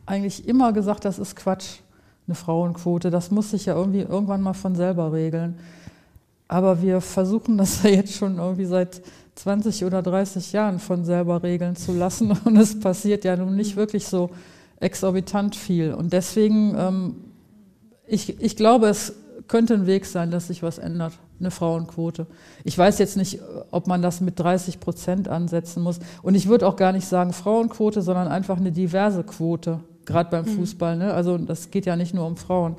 [0.06, 1.80] eigentlich immer gesagt, das ist Quatsch,
[2.28, 3.10] eine Frauenquote.
[3.10, 5.58] Das muss sich ja irgendwie irgendwann mal von selber regeln.
[6.46, 9.02] Aber wir versuchen das ja jetzt schon irgendwie seit
[9.34, 12.30] 20 oder 30 Jahren von selber regeln zu lassen.
[12.44, 14.30] Und es passiert ja nun nicht wirklich so
[14.78, 15.94] exorbitant viel.
[15.94, 17.16] Und deswegen, ähm,
[18.06, 19.14] ich, ich glaube, es
[19.48, 22.26] könnte ein Weg sein, dass sich was ändert, eine Frauenquote.
[22.64, 25.98] Ich weiß jetzt nicht, ob man das mit 30 Prozent ansetzen muss.
[26.22, 29.80] Und ich würde auch gar nicht sagen Frauenquote, sondern einfach eine diverse Quote.
[30.04, 30.56] gerade beim mhm.
[30.56, 30.96] Fußball.
[30.96, 31.14] Ne?
[31.14, 32.76] Also das geht ja nicht nur um Frauen.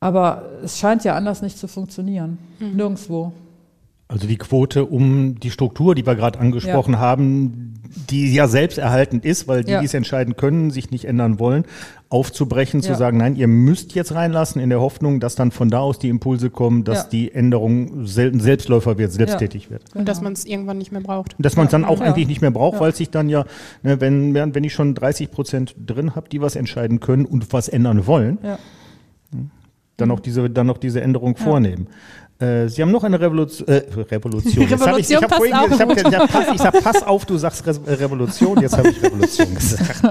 [0.00, 2.38] Aber es scheint ja anders nicht zu funktionieren.
[2.58, 2.76] Mhm.
[2.76, 3.32] Nirgendwo.
[4.08, 7.00] Also die Quote um die Struktur, die wir gerade angesprochen ja.
[7.00, 7.74] haben,
[8.08, 9.80] die ja selbst erhaltend ist, weil die, ja.
[9.80, 11.64] die es entscheiden können, sich nicht ändern wollen,
[12.08, 12.86] aufzubrechen, ja.
[12.86, 15.98] zu sagen, nein, ihr müsst jetzt reinlassen, in der Hoffnung, dass dann von da aus
[15.98, 17.08] die Impulse kommen, dass ja.
[17.10, 19.82] die Änderung selten Selbstläufer wird, selbsttätig wird.
[19.94, 21.34] Und dass man es irgendwann nicht mehr braucht.
[21.36, 23.44] Und dass man es dann auch eigentlich nicht mehr braucht, weil sich dann ja,
[23.82, 27.68] ne, wenn, wenn ich schon 30 Prozent drin habe, die was entscheiden können und was
[27.68, 28.38] ändern wollen,
[29.32, 29.50] hm,
[29.96, 31.88] dann auch diese, dann auch diese Änderung vornehmen.
[32.38, 33.66] Äh, Sie haben noch eine Revolution.
[33.66, 34.66] Äh, Revolution.
[34.66, 37.66] Revolution ich, ich habe vorhin, ich habe hab, pass, ich sag, pass auf, du sagst
[37.66, 40.02] Re äh, Revolution, jetzt habe ich Revolution gesagt.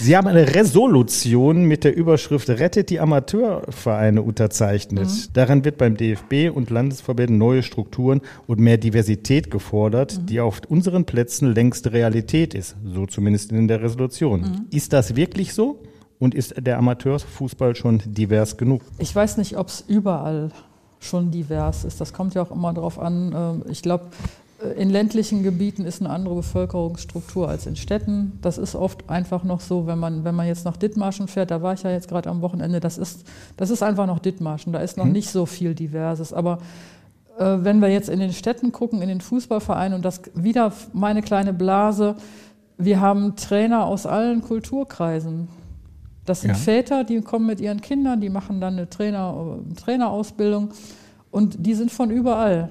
[0.00, 5.06] Sie haben eine Resolution mit der Überschrift Rettet die Amateurvereine unterzeichnet.
[5.06, 5.32] Mhm.
[5.32, 10.26] Daran wird beim DFB und Landesverbänden neue Strukturen und mehr Diversität gefordert, mhm.
[10.26, 12.76] die auf unseren Plätzen längst Realität ist.
[12.84, 14.40] So zumindest in der Resolution.
[14.42, 14.66] Mhm.
[14.70, 15.82] Ist das wirklich so?
[16.20, 18.82] Und ist der Amateurfußball schon divers genug?
[18.98, 20.52] Ich weiß nicht, ob es überall
[21.04, 22.00] schon divers ist.
[22.00, 23.34] Das kommt ja auch immer darauf an.
[23.34, 24.06] Ähm, ich glaube,
[24.62, 28.38] äh, in ländlichen Gebieten ist eine andere Bevölkerungsstruktur als in Städten.
[28.42, 31.62] Das ist oft einfach noch so, wenn man, wenn man jetzt nach Dithmarschen fährt, da
[31.62, 33.24] war ich ja jetzt gerade am Wochenende, das ist,
[33.56, 35.12] das ist einfach noch Dithmarschen, da ist noch mhm.
[35.12, 36.32] nicht so viel Diverses.
[36.32, 36.58] Aber
[37.38, 41.22] äh, wenn wir jetzt in den Städten gucken, in den Fußballvereinen und das wieder meine
[41.22, 42.16] kleine Blase,
[42.78, 45.48] wir haben Trainer aus allen Kulturkreisen.
[46.24, 46.56] Das sind ja.
[46.56, 50.70] Väter, die kommen mit ihren Kindern, die machen dann eine Trainer, Trainerausbildung
[51.30, 52.70] und die sind von überall.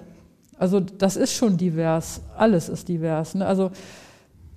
[0.57, 3.35] Also das ist schon divers, alles ist divers.
[3.35, 3.45] Ne?
[3.45, 3.71] Also,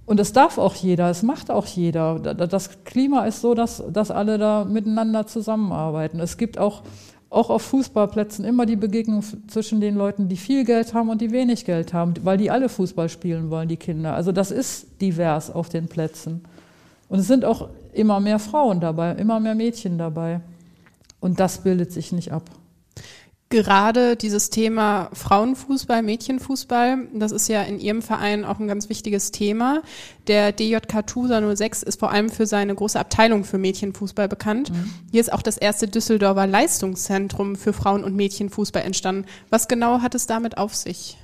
[0.06, 2.18] und es darf auch jeder, es macht auch jeder.
[2.18, 6.20] Das Klima ist so, dass, dass alle da miteinander zusammenarbeiten.
[6.20, 6.82] Es gibt auch,
[7.30, 11.32] auch auf Fußballplätzen immer die Begegnung zwischen den Leuten, die viel Geld haben und die
[11.32, 14.14] wenig Geld haben, weil die alle Fußball spielen wollen, die Kinder.
[14.14, 16.42] Also das ist divers auf den Plätzen.
[17.08, 20.40] Und es sind auch immer mehr Frauen dabei, immer mehr Mädchen dabei.
[21.20, 22.50] Und das bildet sich nicht ab.
[23.50, 29.30] Gerade dieses Thema Frauenfußball, Mädchenfußball, das ist ja in Ihrem Verein auch ein ganz wichtiges
[29.30, 29.82] Thema.
[30.26, 34.70] Der DJK TUSA 06 ist vor allem für seine große Abteilung für Mädchenfußball bekannt.
[34.70, 34.90] Mhm.
[35.12, 39.26] Hier ist auch das erste Düsseldorfer Leistungszentrum für Frauen- und Mädchenfußball entstanden.
[39.50, 41.16] Was genau hat es damit auf sich?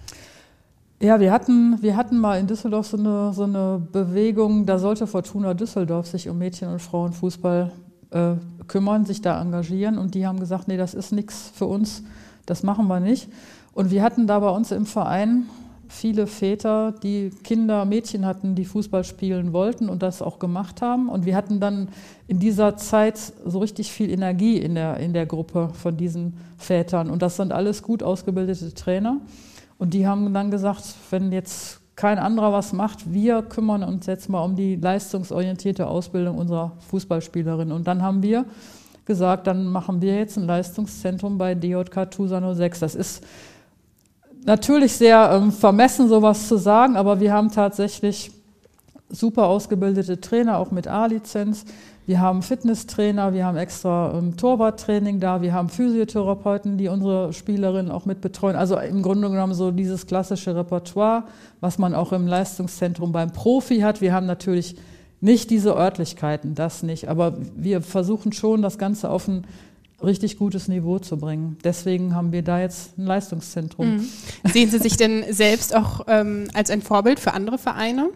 [1.03, 5.07] Ja, wir hatten, wir hatten mal in Düsseldorf so eine, so eine Bewegung, da sollte
[5.07, 7.73] Fortuna Düsseldorf sich um Mädchen- und Frauenfußball
[8.11, 8.33] äh,
[8.67, 9.97] kümmern, sich da engagieren.
[9.97, 12.03] Und die haben gesagt, nee, das ist nichts für uns,
[12.45, 13.31] das machen wir nicht.
[13.73, 15.47] Und wir hatten da bei uns im Verein
[15.89, 21.09] viele Väter, die Kinder, Mädchen hatten, die Fußball spielen wollten und das auch gemacht haben.
[21.09, 21.89] Und wir hatten dann
[22.29, 27.09] in dieser Zeit so richtig viel Energie in der, in der Gruppe von diesen Vätern.
[27.09, 29.17] Und das sind alles gut ausgebildete Trainer.
[29.81, 34.29] Und die haben dann gesagt, wenn jetzt kein anderer was macht, wir kümmern uns jetzt
[34.29, 37.73] mal um die leistungsorientierte Ausbildung unserer Fußballspielerinnen.
[37.73, 38.45] Und dann haben wir
[39.07, 42.81] gesagt, dann machen wir jetzt ein Leistungszentrum bei DJK TUSA 06.
[42.81, 43.25] Das ist
[44.45, 48.33] natürlich sehr ähm, vermessen, sowas zu sagen, aber wir haben tatsächlich
[49.11, 51.65] super ausgebildete Trainer, auch mit A-Lizenz.
[52.07, 57.93] Wir haben Fitnesstrainer, wir haben extra ähm, Torwarttraining da, wir haben Physiotherapeuten, die unsere Spielerinnen
[57.93, 58.57] auch mit betreuen.
[58.57, 61.25] Also im Grunde genommen so dieses klassische Repertoire,
[61.61, 64.01] was man auch im Leistungszentrum beim Profi hat.
[64.01, 64.77] Wir haben natürlich
[65.21, 69.47] nicht diese Örtlichkeiten, das nicht, aber wir versuchen schon, das Ganze auf ein
[70.03, 71.59] richtig gutes Niveau zu bringen.
[71.63, 73.97] Deswegen haben wir da jetzt ein Leistungszentrum.
[73.97, 74.09] Mhm.
[74.51, 78.09] Sehen Sie sich denn selbst auch ähm, als ein Vorbild für andere Vereine?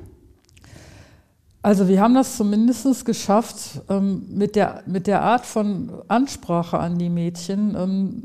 [1.65, 6.99] Also wir haben das zumindest geschafft, ähm, mit, der, mit der Art von Ansprache an
[6.99, 8.25] die Mädchen, ähm,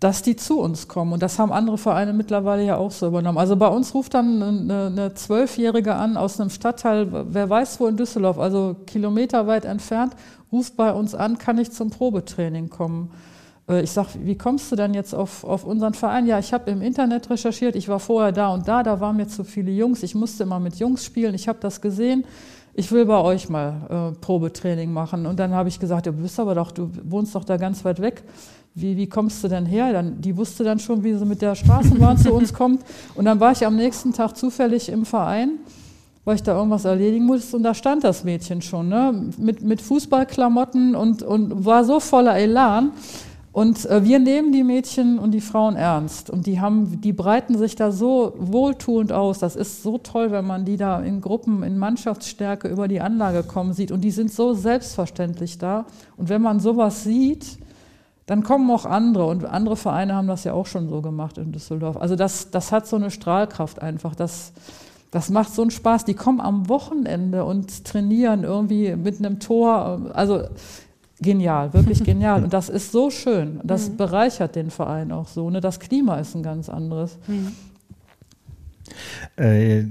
[0.00, 1.12] dass die zu uns kommen.
[1.12, 3.36] Und das haben andere Vereine mittlerweile ja auch so übernommen.
[3.36, 7.98] Also bei uns ruft dann eine Zwölfjährige an aus einem Stadtteil, wer weiß wo in
[7.98, 10.16] Düsseldorf, also kilometerweit entfernt,
[10.50, 13.10] ruft bei uns an, kann ich zum Probetraining kommen.
[13.68, 16.26] Äh, ich sage, wie kommst du denn jetzt auf, auf unseren Verein?
[16.26, 19.28] Ja, ich habe im Internet recherchiert, ich war vorher da und da, da waren mir
[19.28, 22.24] zu viele Jungs, ich musste immer mit Jungs spielen, ich habe das gesehen,
[22.78, 25.26] ich will bei euch mal äh, Probetraining machen.
[25.26, 28.00] Und dann habe ich gesagt, du bist aber doch, du wohnst doch da ganz weit
[28.00, 28.22] weg.
[28.72, 29.92] Wie, wie kommst du denn her?
[29.92, 32.84] Dann, die wusste dann schon, wie sie mit der Straßenbahn zu uns kommt.
[33.16, 35.58] Und dann war ich am nächsten Tag zufällig im Verein,
[36.24, 37.56] weil ich da irgendwas erledigen musste.
[37.56, 39.32] Und da stand das Mädchen schon, ne?
[39.38, 42.92] mit, mit Fußballklamotten und, und war so voller Elan.
[43.50, 46.30] Und äh, wir nehmen die Mädchen und die Frauen ernst.
[46.30, 49.38] Und die haben, die breiten sich da so wohltuend aus.
[49.38, 53.42] Das ist so toll, wenn man die da in Gruppen, in Mannschaftsstärke über die Anlage
[53.42, 53.90] kommen sieht.
[53.90, 55.86] Und die sind so selbstverständlich da.
[56.16, 57.58] Und wenn man sowas sieht,
[58.26, 59.26] dann kommen auch andere.
[59.26, 61.96] Und andere Vereine haben das ja auch schon so gemacht in Düsseldorf.
[61.96, 64.14] Also das, das hat so eine Strahlkraft einfach.
[64.14, 64.52] Das,
[65.10, 66.04] Das macht so einen Spaß.
[66.04, 70.10] Die kommen am Wochenende und trainieren irgendwie mit einem Tor.
[70.12, 70.42] Also
[71.20, 72.44] genial, wirklich genial.
[72.44, 73.60] Und das ist so schön.
[73.64, 73.96] Das mhm.
[73.96, 75.50] bereichert den Verein auch so.
[75.50, 75.60] Ne?
[75.60, 77.18] Das Klima ist ein ganz anderes.
[77.26, 77.52] Mhm.
[79.36, 79.84] Äh,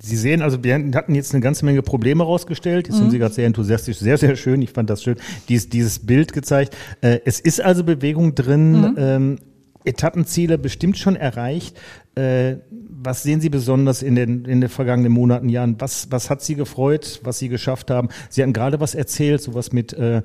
[0.00, 2.86] Sie sehen, also wir hatten jetzt eine ganze Menge Probleme rausgestellt.
[2.86, 3.04] Jetzt mhm.
[3.04, 4.62] haben Sie gerade sehr enthusiastisch, sehr, sehr schön.
[4.62, 5.16] Ich fand das schön,
[5.48, 6.76] dieses, dieses Bild gezeigt.
[7.00, 8.80] Äh, es ist also Bewegung drin.
[8.80, 8.94] Mhm.
[8.96, 9.38] Ähm,
[9.84, 11.78] Etappenziele bestimmt schon erreicht.
[12.14, 15.76] Äh, was sehen Sie besonders in den, in den vergangenen Monaten, Jahren?
[15.78, 18.08] Was, was hat Sie gefreut, was Sie geschafft haben?
[18.28, 20.22] Sie hatten gerade was erzählt, sowas mit äh,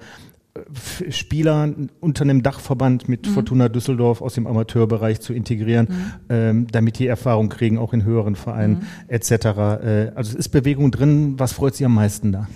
[1.10, 3.32] Spieler unter einem Dachverband mit mhm.
[3.32, 6.14] Fortuna Düsseldorf aus dem Amateurbereich zu integrieren, mhm.
[6.30, 8.86] ähm, damit die Erfahrung kriegen, auch in höheren Vereinen mhm.
[9.08, 9.32] etc.
[9.32, 11.40] Äh, also es ist Bewegung drin.
[11.40, 12.48] Was freut Sie am meisten da?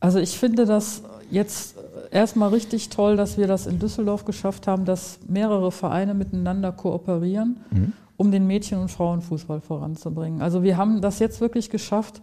[0.00, 1.76] Also ich finde das jetzt
[2.10, 7.60] erstmal richtig toll, dass wir das in Düsseldorf geschafft haben, dass mehrere Vereine miteinander kooperieren,
[7.70, 7.92] mhm.
[8.16, 10.42] um den Mädchen- und Frauenfußball voranzubringen.
[10.42, 12.20] Also wir haben das jetzt wirklich geschafft,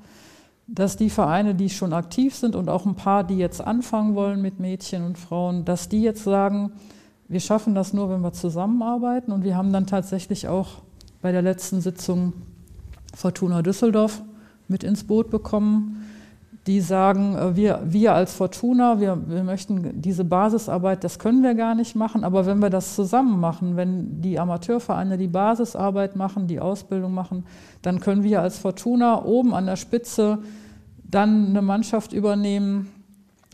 [0.68, 4.42] dass die Vereine, die schon aktiv sind und auch ein paar, die jetzt anfangen wollen
[4.42, 6.72] mit Mädchen und Frauen, dass die jetzt sagen,
[7.28, 9.32] wir schaffen das nur, wenn wir zusammenarbeiten.
[9.32, 10.82] Und wir haben dann tatsächlich auch
[11.22, 12.34] bei der letzten Sitzung
[13.16, 14.22] Fortuna Düsseldorf
[14.68, 16.04] mit ins Boot bekommen,
[16.68, 21.56] die sagen, äh, wir, wir als Fortuna, wir, wir möchten diese Basisarbeit, das können wir
[21.56, 26.48] gar nicht machen, aber wenn wir das zusammen machen, wenn die Amateurvereine die Basisarbeit machen,
[26.48, 27.46] die Ausbildung machen,
[27.82, 30.40] dann können wir als Fortuna oben an der Spitze
[31.04, 32.90] dann eine Mannschaft übernehmen,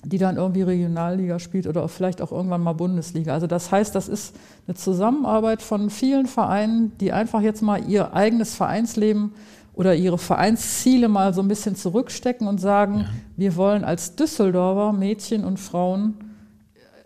[0.06, 3.34] die dann irgendwie Regionalliga spielt oder vielleicht auch irgendwann mal Bundesliga.
[3.34, 4.34] Also das heißt, das ist
[4.66, 9.34] eine Zusammenarbeit von vielen Vereinen, die einfach jetzt mal ihr eigenes Vereinsleben
[9.80, 13.10] oder ihre Vereinsziele mal so ein bisschen zurückstecken und sagen, ja.
[13.38, 16.29] wir wollen als Düsseldorfer Mädchen und Frauen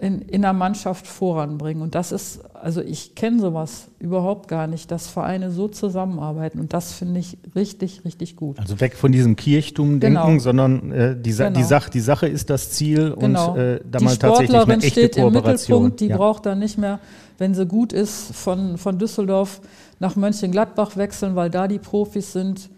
[0.04, 1.82] in, in der Mannschaft voranbringen.
[1.82, 6.60] Und das ist, also ich kenne sowas überhaupt gar nicht, dass Vereine so zusammenarbeiten.
[6.60, 8.60] Und das finde ich richtig, richtig gut.
[8.60, 10.40] Also weg von diesem Kirchtum-Denken, genau.
[10.40, 11.52] sondern äh, die, genau.
[11.52, 13.54] die, Sache, die Sache ist das Ziel genau.
[13.54, 16.18] und äh, da die mal tatsächlich eine echte steht im Mittelpunkt, die ja.
[16.18, 17.00] braucht dann nicht mehr,
[17.38, 19.62] wenn sie gut ist, von, von Düsseldorf
[20.00, 22.70] nach Mönchengladbach wechseln, weil da die Profis sind.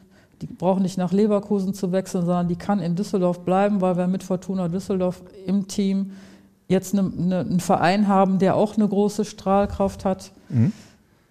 [0.41, 4.05] Die brauchen nicht nach Leverkusen zu wechseln, sondern die kann in Düsseldorf bleiben, weil wir
[4.05, 6.11] mit Fortuna Düsseldorf im Team
[6.68, 10.32] jetzt eine, eine, einen Verein haben, der auch eine große Strahlkraft hat.
[10.49, 10.72] Mhm.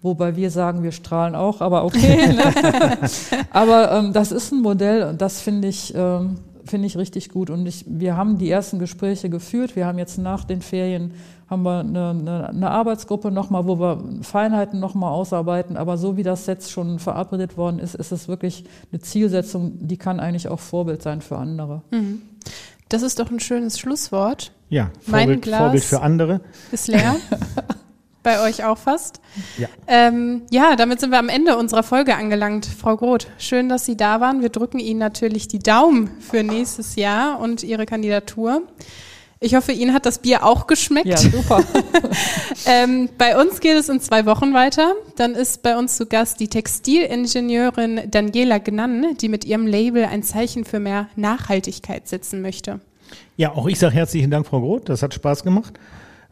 [0.01, 2.27] Wobei wir sagen, wir strahlen auch, aber okay.
[2.35, 3.09] Ne?
[3.49, 7.49] aber ähm, das ist ein Modell und das finde ich, ähm, finde ich richtig gut.
[7.49, 9.75] Und ich, wir haben die ersten Gespräche geführt.
[9.75, 11.13] Wir haben jetzt nach den Ferien
[11.47, 15.77] haben wir eine, eine, eine Arbeitsgruppe nochmal, wo wir Feinheiten nochmal ausarbeiten.
[15.77, 19.97] Aber so wie das jetzt schon verabredet worden ist, ist es wirklich eine Zielsetzung, die
[19.97, 21.81] kann eigentlich auch Vorbild sein für andere.
[21.91, 22.21] Mhm.
[22.89, 24.51] Das ist doch ein schönes Schlusswort.
[24.69, 26.41] Ja, Vorbild, mein Glas Vorbild für andere.
[26.71, 27.15] Ist leer.
[28.23, 29.21] Bei euch auch fast.
[29.59, 29.67] Ja.
[29.85, 32.65] Ähm, ja, damit sind wir am Ende unserer Folge angelangt.
[32.65, 34.41] Frau Groth, schön, dass Sie da waren.
[34.41, 38.63] Wir drücken Ihnen natürlich die Daumen für nächstes Jahr und Ihre Kandidatur.
[39.39, 41.05] Ich hoffe, Ihnen hat das Bier auch geschmeckt.
[41.05, 41.63] Ja, super.
[42.65, 44.93] ähm, bei uns geht es in zwei Wochen weiter.
[45.17, 50.23] Dann ist bei uns zu Gast die Textilingenieurin Daniela Gnann, die mit ihrem Label ein
[50.23, 52.79] Zeichen für mehr Nachhaltigkeit setzen möchte.
[53.37, 54.87] Ja, auch ich sage herzlichen Dank, Frau Groth.
[54.87, 55.77] Das hat Spaß gemacht.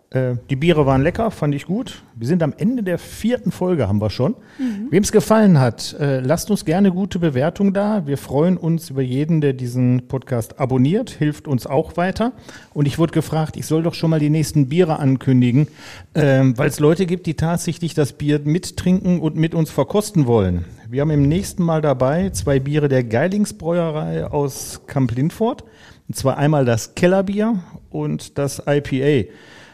[0.09, 2.01] Äh, die Biere waren lecker, fand ich gut.
[2.15, 4.35] Wir sind am Ende der vierten Folge, haben wir schon.
[4.57, 4.87] Mhm.
[4.89, 8.07] Wem es gefallen hat, äh, lasst uns gerne gute Bewertung da.
[8.07, 12.31] Wir freuen uns über jeden, der diesen Podcast abonniert, hilft uns auch weiter.
[12.73, 15.67] Und ich wurde gefragt, ich soll doch schon mal die nächsten Biere ankündigen,
[16.15, 20.63] ähm, weil es Leute gibt, die tatsächlich das Bier mittrinken und mit uns verkosten wollen.
[20.89, 25.63] Wir haben im nächsten Mal dabei zwei Biere der Geilingsbräuerei aus Kamp-Lindfort.
[26.07, 29.29] Und zwar einmal das Kellerbier und das IPA.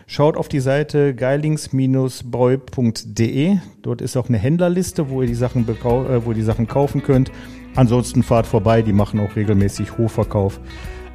[0.08, 3.58] Schaut auf die Seite geilings-bräu.de.
[3.84, 7.04] Dort ist auch eine Händlerliste, wo ihr die Sachen, äh, wo ihr die Sachen kaufen
[7.04, 7.32] könnt.
[7.76, 10.60] Ansonsten fahrt vorbei, die machen auch regelmäßig Hochverkauf.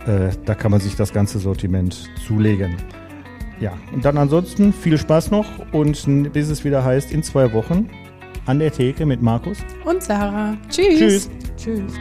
[0.06, 2.76] Äh, da kann man sich das ganze Sortiment zulegen.
[3.60, 7.88] Ja, und dann ansonsten viel Spaß noch und bis es wieder heißt, in zwei Wochen
[8.46, 10.56] an der Theke mit Markus und Sarah.
[10.68, 10.98] Tschüss.
[10.98, 11.30] Tschüss.
[11.56, 11.92] Tschüss.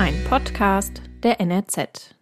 [0.00, 2.19] Ein Podcast der NRZ.